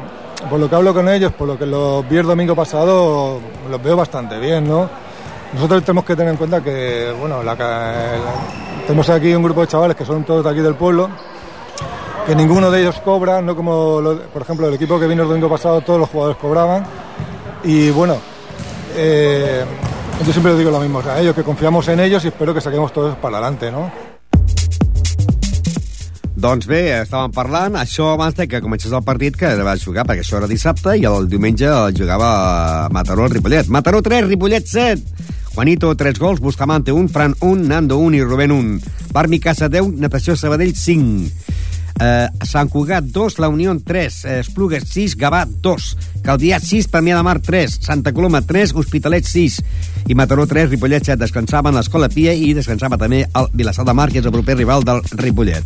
[0.49, 3.39] por lo que hablo con ellos, por lo que los vi el domingo pasado,
[3.69, 4.87] los veo bastante bien, ¿no?
[5.53, 8.13] Nosotros tenemos que tener en cuenta que, bueno, la, la-
[8.85, 11.09] tenemos aquí un grupo de chavales que son todos de aquí del pueblo,
[12.25, 15.29] que ninguno de ellos cobra, no como, lo- por ejemplo, el equipo que vino el
[15.29, 16.85] domingo pasado, todos los jugadores cobraban.
[17.63, 18.17] Y bueno,
[18.95, 19.65] eh,
[20.25, 22.61] yo siempre digo lo mismo, o sea, ellos que confiamos en ellos y espero que
[22.61, 23.91] saquemos todos para adelante, ¿no?
[26.37, 30.21] Doncs bé, estàvem parlant, això abans de que comencés el partit que va jugar, perquè
[30.21, 32.27] això era dissabte, i el diumenge el jugava
[32.93, 33.71] Mataró al Ripollet.
[33.73, 35.01] Mataró 3, Ripollet 7.
[35.55, 38.77] Juanito, 3 gols, Bustamante 1, Fran 1, Nando 1 i Rubén 1.
[39.11, 41.46] Barmi Casa 10, Natació Sabadell 5.
[41.99, 47.17] Eh, Sant Cugat 2, La Unió 3, eh, Esplugues 6, Gavà 2, Caldià 6, Premià
[47.17, 49.61] de Mar 3, Santa Coloma 3, Hospitalet 6
[50.07, 51.17] i Mataró 3, Ripollet 7.
[51.23, 54.85] Descansaven l'Escola Pia i descansava també el Vilassar de Mar, que és el proper rival
[54.85, 55.65] del Ripollet.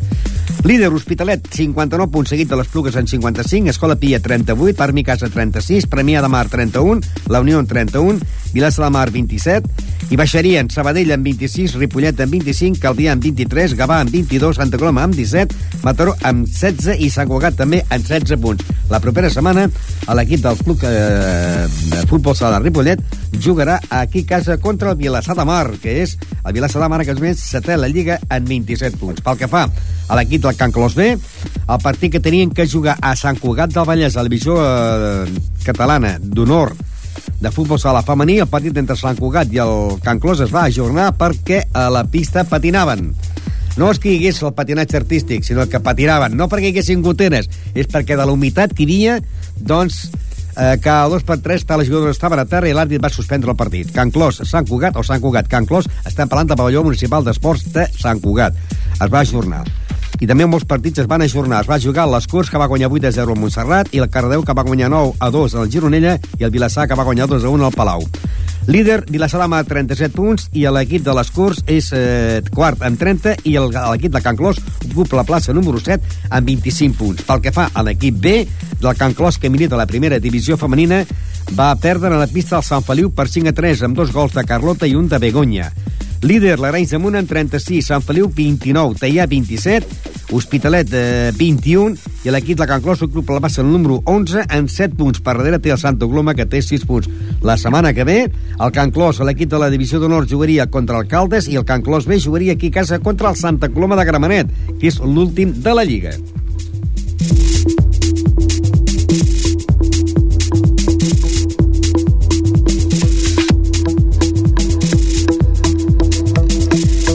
[0.63, 5.27] Líder Hospitalet, 59 punts seguit de les Plugues en 55, Escola Pia 38, Parmi Casa
[5.27, 8.19] 36, Premià de Mar 31, La Unió en 31,
[8.53, 13.75] Vilassar de Mar 27, i baixarien Sabadell amb 26, Ripollet amb 25, Caldià amb 23,
[13.79, 18.05] Gavà amb 22, Santa Coloma amb 17, Mataró amb 16 i Sant Cugat també amb
[18.07, 18.65] 16 punts.
[18.91, 19.67] La propera setmana
[20.17, 23.03] l'equip del club eh, de futbol sala de Ripollet
[23.39, 27.03] jugarà aquí a casa contra el Vilassar de Mar, que és el Vilassar de Mar
[27.05, 29.23] que és més setè la Lliga en 27 punts.
[29.23, 32.97] Pel que fa a l'equip del Can Clos B, el partit que tenien que jugar
[33.01, 35.27] a Sant Cugat del Vallès, a la divisió eh,
[35.63, 36.75] catalana d'honor
[37.41, 40.67] de futbol sala femení, el partit entre Sant Cugat i el Can Clos es va
[40.69, 43.09] ajornar perquè a la pista patinaven.
[43.79, 46.35] No és que hi hagués el patinatge artístic, sinó que patinaven.
[46.37, 49.17] No perquè hi haguessin goteres, és perquè de la humitat que hi havia,
[49.57, 50.03] doncs,
[50.53, 53.57] eh, cada dos per tres les jugadores estaven a terra i l'àrbit va suspendre el
[53.57, 53.91] partit.
[53.95, 57.71] Can Clos, Sant Cugat o Sant Cugat, Can Clos, estan parlant del pavelló municipal d'esports
[57.73, 58.53] de Sant Cugat.
[59.01, 59.65] Es va ajornar
[60.19, 61.61] i també molts partits es van ajornar.
[61.63, 64.09] Es va jugar les Corts, que va guanyar 8 a 0 al Montserrat, i el
[64.09, 67.29] Cardeu, que va guanyar 9 a 2 al Gironella, i el Vilassar, que va guanyar
[67.31, 68.05] 2 a 1 al Palau.
[68.67, 73.39] Líder, Vilassar amb 37 punts, i l'equip de les Corts és eh, quart amb 30,
[73.49, 74.59] i l'equip de Can Clos
[74.91, 77.25] ocupa la plaça número 7 amb 25 punts.
[77.25, 78.35] Pel que fa a l'equip B,
[78.81, 81.01] del Can Clos, que milita la primera divisió femenina,
[81.57, 84.37] va perdre a la pista del Sant Feliu per 5 a 3, amb dos gols
[84.37, 85.71] de Carlota i un de Begoña.
[86.21, 92.31] Líder, l'Arenys de Munt amb 36, Sant Feliu 29, Teià 27, Hospitalet eh, 21 i
[92.31, 95.19] l'equip de Can Clos ocupa la el número 11 amb 7 punts.
[95.19, 97.09] Per darrere té el Santa Coloma que té 6 punts.
[97.41, 101.07] La setmana que ve el Can Clos, l'equip de la divisió d'honor jugaria contra el
[101.07, 104.05] Caldes i el Can Clos B jugaria aquí a casa contra el Santa Coloma de
[104.05, 106.15] Gramenet, que és l'últim de la Lliga.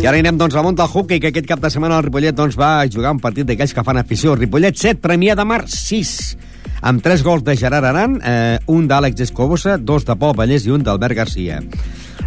[0.06, 2.36] I ara anem doncs, al món del hockey, que aquest cap de setmana el Ripollet
[2.38, 4.36] doncs, va jugar un partit d'aquells que fan afició.
[4.38, 6.12] Ripollet 7, Premià de Mar 6
[6.86, 10.70] amb tres gols de Gerard Aran, eh, un d'Àlex Escobosa, dos de Pol Vallès i
[10.70, 11.58] un d'Albert Garcia.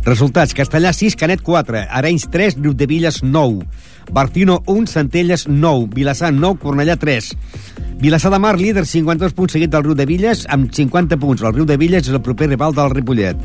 [0.03, 3.63] Resultats, Castellà 6, Canet 4, Arenys 3, Riudevilles 9,
[4.11, 7.31] Bartino 1, Centelles 9, Vilassar 9, Cornellà 3.
[8.03, 11.47] Vilassar de Mar, líder, 52 punts seguit del Riu de Villes, amb 50 punts.
[11.47, 13.39] El Riu de Villes és el proper rival del Ripollet.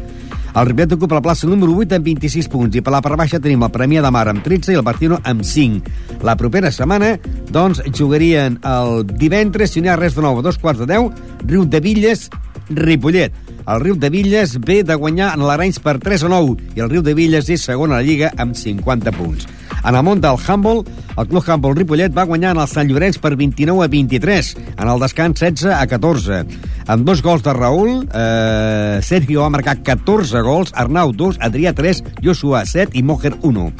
[0.54, 3.40] El Ripollet ocupa la plaça número 8 amb 26 punts i per la part baixa
[3.42, 5.90] tenim el Premià de Mar amb 13 i el Bartino amb 5.
[6.22, 7.16] La propera setmana,
[7.50, 10.86] doncs, jugarien el divendres, si no hi ha res de nou, a dos quarts de
[10.92, 11.10] 10,
[11.50, 12.28] Riu de Villes,
[12.70, 13.34] Ripollet.
[13.66, 16.92] El Riu de Villes ve de guanyar en l'Arenys per 3 a 9 i el
[16.92, 19.50] Riu de Villes és segon a la Lliga amb 50 punts.
[19.84, 20.80] En el món del handball,
[21.14, 24.88] el Club Handball Ripollet va guanyar en el Sant Llorenç per 29 a 23, en
[24.88, 26.40] el descans 16 a 14.
[26.88, 32.02] Amb dos gols de Raül, eh, Sergio va marcar 14 gols, Arnau 2, Adrià 3,
[32.24, 33.70] Joshua 7 i Mojer 1.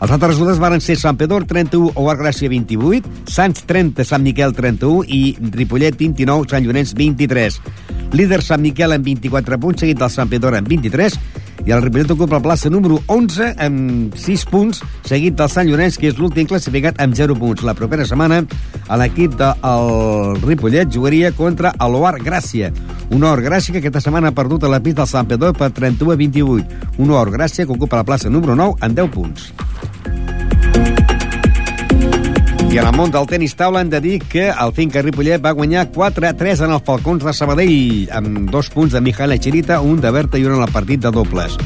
[0.00, 4.52] Els altres resultats van ser Sant Pedor 31, Oar Gràcia 28, Sants 30, Sant Miquel
[4.56, 7.60] 31 i Ripollet 29, Sant Llorenç 23.
[8.12, 11.18] Líder Sant Miquel amb 24 punts, seguit del Sant Pedor amb 23
[11.66, 15.98] i el Ripollet ocupa la plaça número 11 amb 6 punts, seguit del Sant Llorenç,
[16.00, 17.64] que és l'últim classificat amb 0 punts.
[17.66, 18.42] La propera setmana
[19.00, 22.72] l'equip del Ripollet jugaria contra l'Oar Gràcia.
[23.10, 25.70] Un Or Gràcia que aquesta setmana ha perdut a la pista del Sant Pedro per
[25.76, 26.94] 31 a 28.
[26.98, 29.50] Un Or Gràcia que ocupa la plaça número 9 amb 10 punts.
[32.70, 35.50] I en el món del tenis taula hem de dir que el Finca Ripollet va
[35.58, 40.12] guanyar 4-3 en el Falcons de Sabadell, amb dos punts de Mijael Echirita, un de
[40.14, 41.56] Berta i un en el partit de dobles.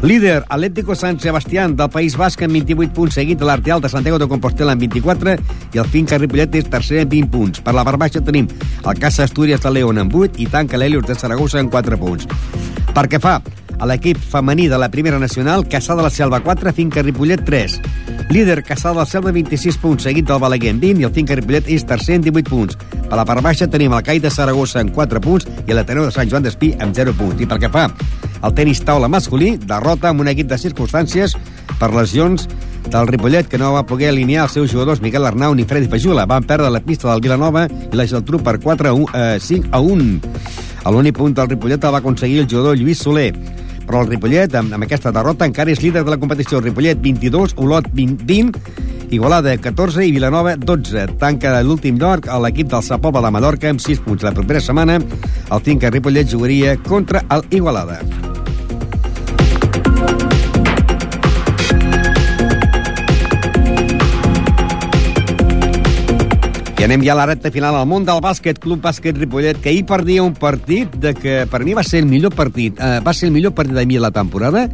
[0.00, 4.16] Líder, Atlético San Sebastián del País Basc amb 28 punts, seguit de l'Arteal de Santiago
[4.22, 5.36] de Compostela amb 24
[5.74, 7.60] i el Finca Ripollet és tercer amb 20 punts.
[7.60, 11.04] Per la part baixa tenim el Casa Astúries de León amb 8 i tanca l'Helios
[11.04, 12.24] de Saragossa amb 4 punts.
[12.96, 13.42] Per què fa
[13.78, 17.78] a l'equip femení de la primera nacional, Caçà de la Selva 4, Finca Ripollet 3.
[18.30, 21.36] Líder, Caçà de la Selva 26 punts, seguit del Balaguer amb 20 i el Finca
[21.38, 22.78] Ripollet és tercer amb 18 punts.
[23.08, 26.14] Per la part baixa tenim el CAI de Saragossa amb 4 punts i l'Ateneu de
[26.14, 27.38] Sant Joan d'Espí amb 0 punts.
[27.40, 27.86] I pel que fa
[28.42, 31.36] al tenis taula masculí, derrota amb un equip de circumstàncies
[31.78, 32.48] per lesions
[32.88, 36.26] del Ripollet, que no va poder alinear els seus jugadors Miquel Arnau ni Freddy Fajula.
[36.26, 39.70] Van perdre la pista del Vilanova i la Geltrú per 4 a 1, eh, 5
[39.70, 40.20] a 1.
[40.88, 43.34] L'únic punt del Ripollet el va aconseguir el jugador Lluís Soler
[43.88, 46.60] però el Ripollet, amb, amb aquesta derrota, encara és líder de la competició.
[46.60, 51.06] Ripollet, 22, Olot, 20, 20 Igualada, 14 i Vilanova, 12.
[51.18, 54.26] Tanca l'últim lloc a l'equip del Sapova de Mallorca amb 6 punts.
[54.26, 58.02] La propera setmana, el Finca Ripollet jugaria contra el Igualada.
[66.78, 69.72] I anem ja a la recta final al món del bàsquet, Club Bàsquet Ripollet, que
[69.72, 73.10] ahir perdia un partit de que per mi va ser el millor partit, eh, va
[73.12, 74.68] ser el millor partit de mi la temporada,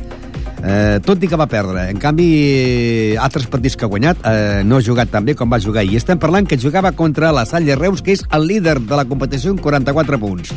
[0.60, 1.86] eh, tot i que va perdre.
[1.88, 5.62] En canvi, altres partits que ha guanyat eh, no ha jugat tan bé com va
[5.64, 5.86] jugar.
[5.88, 9.08] I estem parlant que jugava contra la Salle Reus, que és el líder de la
[9.08, 10.52] competició amb 44 punts.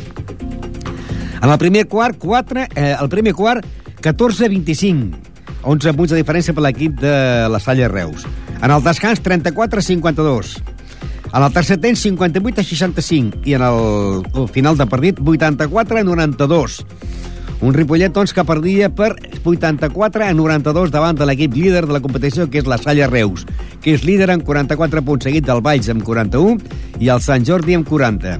[1.40, 3.64] En el primer quart, 4, eh, el primer quart,
[4.04, 5.16] 14-25.
[5.64, 8.28] 11 punts de diferència per l'equip de la Salle Reus.
[8.60, 10.58] En el descans, 34-52.
[11.32, 13.42] En el tercer temps, 58 a 65.
[13.44, 16.84] I en el, el final de partit, 84 a 92.
[17.60, 22.00] Un Ripollet, doncs, que perdia per 84 a 92 davant de l'equip líder de la
[22.00, 23.44] competició, que és la Salla Reus,
[23.82, 27.74] que és líder amb 44 punts, seguit del Valls amb 41 i el Sant Jordi
[27.74, 28.38] amb 40.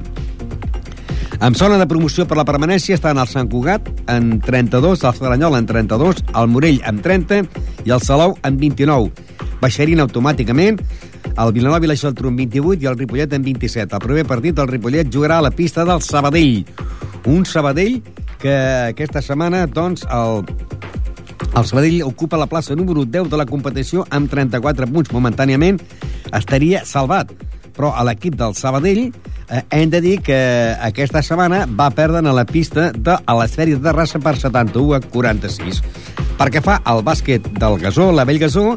[1.39, 5.59] En zona de promoció per la permanència estan el Sant Cugat en 32, el Ceranyol
[5.59, 7.43] en 32, el Morell amb 30
[7.87, 9.11] i el Salou amb 29.
[9.59, 10.79] Baixarien automàticament
[11.39, 13.95] el Vilanova i la Geltrú amb 28 i el Ripollet amb 27.
[13.95, 16.65] El primer partit el Ripollet jugarà a la pista del Sabadell.
[17.31, 18.01] Un Sabadell
[18.39, 18.55] que
[18.91, 20.43] aquesta setmana, doncs, el,
[21.55, 25.13] el Sabadell ocupa la plaça número 10 de la competició amb 34 punts.
[25.15, 25.79] Momentàniament
[26.35, 27.31] estaria salvat.
[27.75, 30.39] Però a l'equip del Sabadell eh, hem de dir que
[30.83, 35.03] aquesta setmana va perdre a la pista de a l'esferi de raça per 71 a
[35.07, 35.83] 46.
[36.39, 38.73] Perquè fa el bàsquet del Gasó, la Vell Gasó,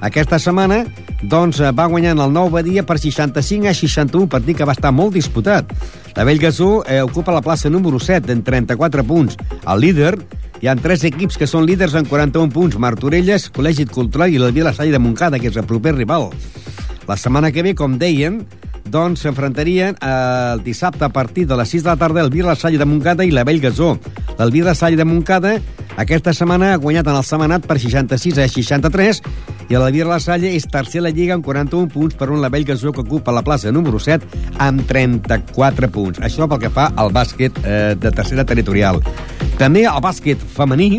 [0.00, 0.84] aquesta setmana
[1.22, 5.14] doncs, va guanyant el nou Badia per 65 a 61, partit que va estar molt
[5.14, 5.70] disputat.
[6.16, 9.38] La Vell Gasó eh, ocupa la plaça número 7 en 34 punts.
[9.66, 10.14] El líder
[10.60, 12.78] hi ha tres equips que són líders en 41 punts.
[12.80, 16.30] Martorelles, Col·legi Cultural i la Vila Salle de Montcada, que és el proper rival.
[17.08, 18.42] La setmana que ve, com deien,
[18.90, 22.78] doncs s'enfrontarien el dissabte a partir de les 6 de la tarda el Vila Salle
[22.78, 23.98] de Montcada i la Vell Gasó.
[24.38, 25.58] El Vila Salle de Montcada
[25.96, 29.20] aquesta setmana ha guanyat en el setmanat per 66 a 63
[29.70, 32.50] i el Vila Salle és tercer a la Lliga amb 41 punts per un la
[32.50, 34.26] Vell Gasó que ocupa la plaça número 7
[34.58, 36.20] amb 34 punts.
[36.20, 39.00] Això pel que fa al bàsquet eh, de tercera territorial.
[39.58, 40.98] També el bàsquet femení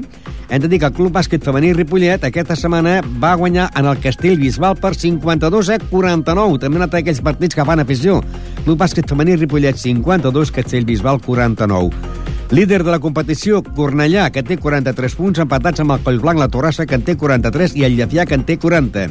[0.49, 3.99] hem de dir que el Club Bàsquet Femení Ripollet aquesta setmana va guanyar en el
[4.03, 6.59] Castell Bisbal per 52 a 49.
[6.61, 8.19] També un altre d'aquells partits que fan afició.
[8.63, 11.89] Club Bàsquet Femení Ripollet 52, Castell Bisbal 49.
[12.51, 16.85] Líder de la competició, Cornellà, que té 43 punts, empatats amb el Collblanc, la Torrassa,
[16.85, 19.07] que en té 43, i el Llefià, que en té 40.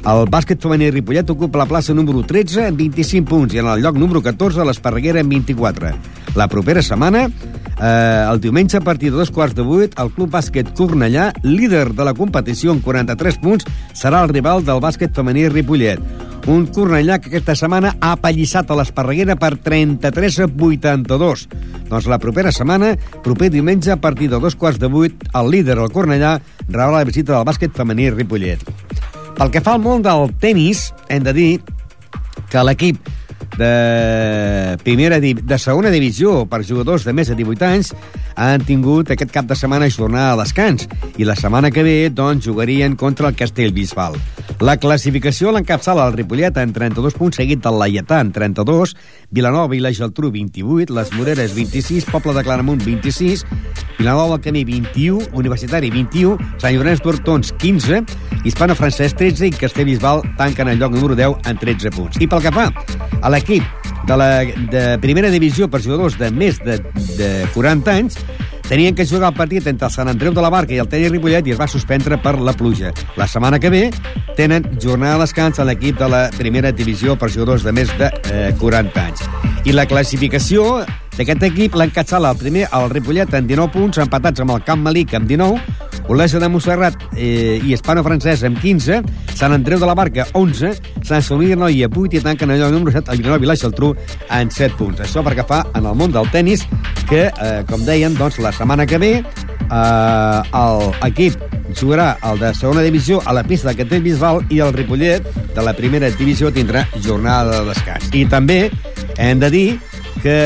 [0.00, 3.82] El bàsquet femení Ripollet ocupa la plaça número 13 amb 25 punts i en el
[3.84, 5.92] lloc número 14 l'Esparreguera amb 24.
[6.36, 10.30] La propera setmana, eh, el diumenge a partir de dos quarts de vuit, el Club
[10.30, 13.66] Bàsquet Cornellà, líder de la competició amb 43 punts,
[13.98, 15.98] serà el rival del bàsquet femení Ripollet.
[16.46, 21.48] Un Cornellà que aquesta setmana ha apallissat a l'Esparreguera per 33 a 82.
[21.90, 25.78] Doncs la propera setmana, proper diumenge, a partir de dos quarts de vuit, el líder,
[25.78, 28.62] el Cornellà, rebrà la visita del bàsquet femení Ripollet.
[29.36, 31.52] Pel que fa al món del tennis, hem de dir
[32.50, 32.98] que l'equip
[33.58, 37.94] de primera de segona divisió per jugadors de més de 18 anys
[38.36, 40.86] han tingut aquest cap de setmana jornada de descans
[41.18, 44.18] i la setmana que ve doncs jugarien contra el Castellbisbal.
[44.60, 48.94] La classificació l'encapçala el Ripollet en 32 punts seguit del Laietà en 32,
[49.30, 53.46] Vilanova i la Geltrú 28, les Moreres 26, Poble de Claramunt 26,
[53.98, 58.02] Vilanova del Camí 21, Universitari 21, Sant Llorenç d'Hortons 15,
[58.44, 62.20] Hispano Francès 13 i Castellbisbal tanquen el lloc número 10 en 13 punts.
[62.20, 62.68] I pel que fa
[63.20, 63.64] a l'equip
[64.06, 66.78] de la de primera divisió per jugadors de més de,
[67.18, 68.18] de 40 anys,
[68.70, 71.10] tenien que jugar el partit entre el Sant Andreu de la Barca i el Tella
[71.10, 72.92] Ripollet i es va suspendre per la pluja.
[73.18, 73.82] La setmana que ve
[74.38, 78.12] tenen jornada de descans a l'equip de la primera divisió per jugadors de més de
[78.30, 79.26] eh, 40 anys.
[79.66, 80.84] I la classificació
[81.18, 85.18] d'aquest equip l'encatçala el primer el Ripollet en 19 punts, empatats amb el Camp Malic
[85.18, 88.96] amb 19, Olesa de Montserrat eh, i Hispano Francès amb 15,
[89.38, 90.72] Sant Andreu de la Barca 11,
[91.06, 93.92] Sant Celoni de Noia 8 i tanquen allò número 7 el Vilanova i la Geltrú
[93.94, 95.04] en 7 punts.
[95.06, 96.66] Això perquè fa en el món del tennis
[97.06, 101.38] que, eh, com dèiem, doncs, la setmana que ve eh, l'equip
[101.78, 105.22] jugarà el de segona divisió a la pista de Catell Bisbal i el Ripollet
[105.54, 108.10] de la primera divisió tindrà jornada de descans.
[108.10, 108.64] I també
[109.14, 109.68] hem de dir
[110.22, 110.38] que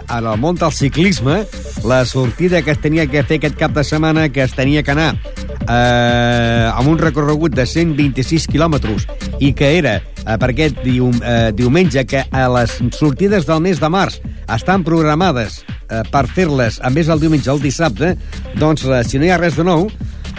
[0.00, 1.42] en el món del ciclisme
[1.84, 4.94] la sortida que es tenia que fer aquest cap de setmana que es tenia que
[4.94, 9.08] anar eh, amb un recorregut de 126 quilòmetres
[9.40, 13.80] i que era eh, per aquest dium, eh, diumenge que a les sortides del mes
[13.82, 14.20] de març
[14.52, 18.16] estan programades eh, per fer-les a més el diumenge al dissabte,
[18.58, 19.88] doncs eh, si no hi ha res de nou,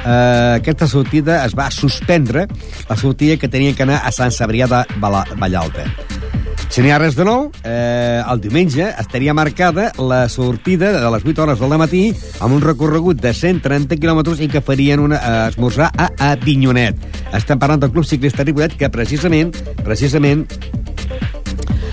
[0.04, 2.48] eh, aquesta sortida es va suspendre,
[2.90, 5.88] la sortida que tenien que anar a Sant Cebrià de Vallalta.
[6.74, 11.12] Si no hi ha res de nou, eh, el diumenge estaria marcada la sortida de
[11.14, 12.00] les 8 hores del matí
[12.42, 16.98] amb un recorregut de 130 quilòmetres i que farien una, eh, esmorzar a Avinyonet.
[17.32, 19.54] Estem parlant del Club Ciclista Ripollet que precisament,
[19.86, 20.48] precisament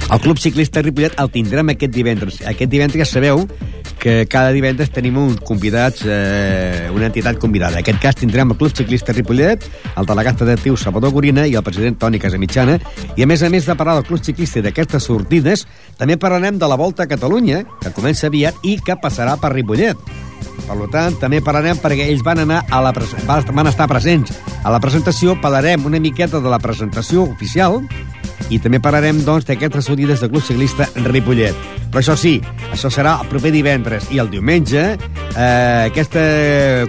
[0.08, 2.40] el Club Ciclista Ripollet el tindrem aquest divendres.
[2.40, 3.44] Aquest divendres ja sabeu
[4.00, 7.78] que cada divendres tenim uns convidats, eh, una entitat convidada.
[7.78, 11.62] En aquest cas tindrem el Club Ciclista Ripollet, el delegat federatiu Salvador Gorina i el
[11.62, 12.80] president Toni Casamitjana.
[13.14, 15.66] I a més a més de parlar del Club Ciclista i d'aquestes sortides,
[16.00, 19.96] també parlarem de la Volta a Catalunya, que comença aviat i que passarà per Ripollet.
[20.66, 24.32] Per tant, també parlarem perquè ells van anar a la van estar presents
[24.62, 27.80] a la presentació, parlarem una miqueta de la presentació oficial
[28.50, 31.56] i també parlarem doncs d'aquestes sortides de Club Ciclista Ripollet.
[31.90, 32.38] Però això sí,
[32.70, 36.22] això serà el proper divendres i el diumenge eh, aquesta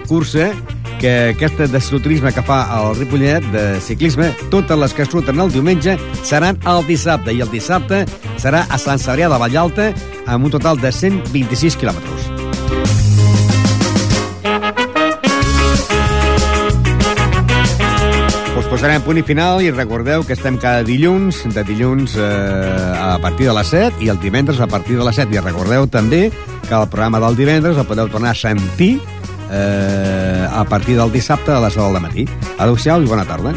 [0.08, 0.50] cursa
[1.02, 5.50] que aquesta de ciclisme que fa el Ripollet de ciclisme, totes les que surten el
[5.50, 8.04] diumenge seran el dissabte i el dissabte
[8.38, 9.90] serà a Sant Cebrià de Vallalta
[10.26, 12.31] amb un total de 126 quilòmetres.
[18.72, 22.22] Posarem punt i final i recordeu que estem cada dilluns, de dilluns eh,
[22.96, 25.28] a partir de les 7 i el divendres a partir de les 7.
[25.36, 28.94] I recordeu també que el programa del divendres el podeu tornar a sentir
[29.52, 32.28] eh, a partir del dissabte a les 9 del matí.
[32.56, 33.52] Adéu-siau i bona tarda.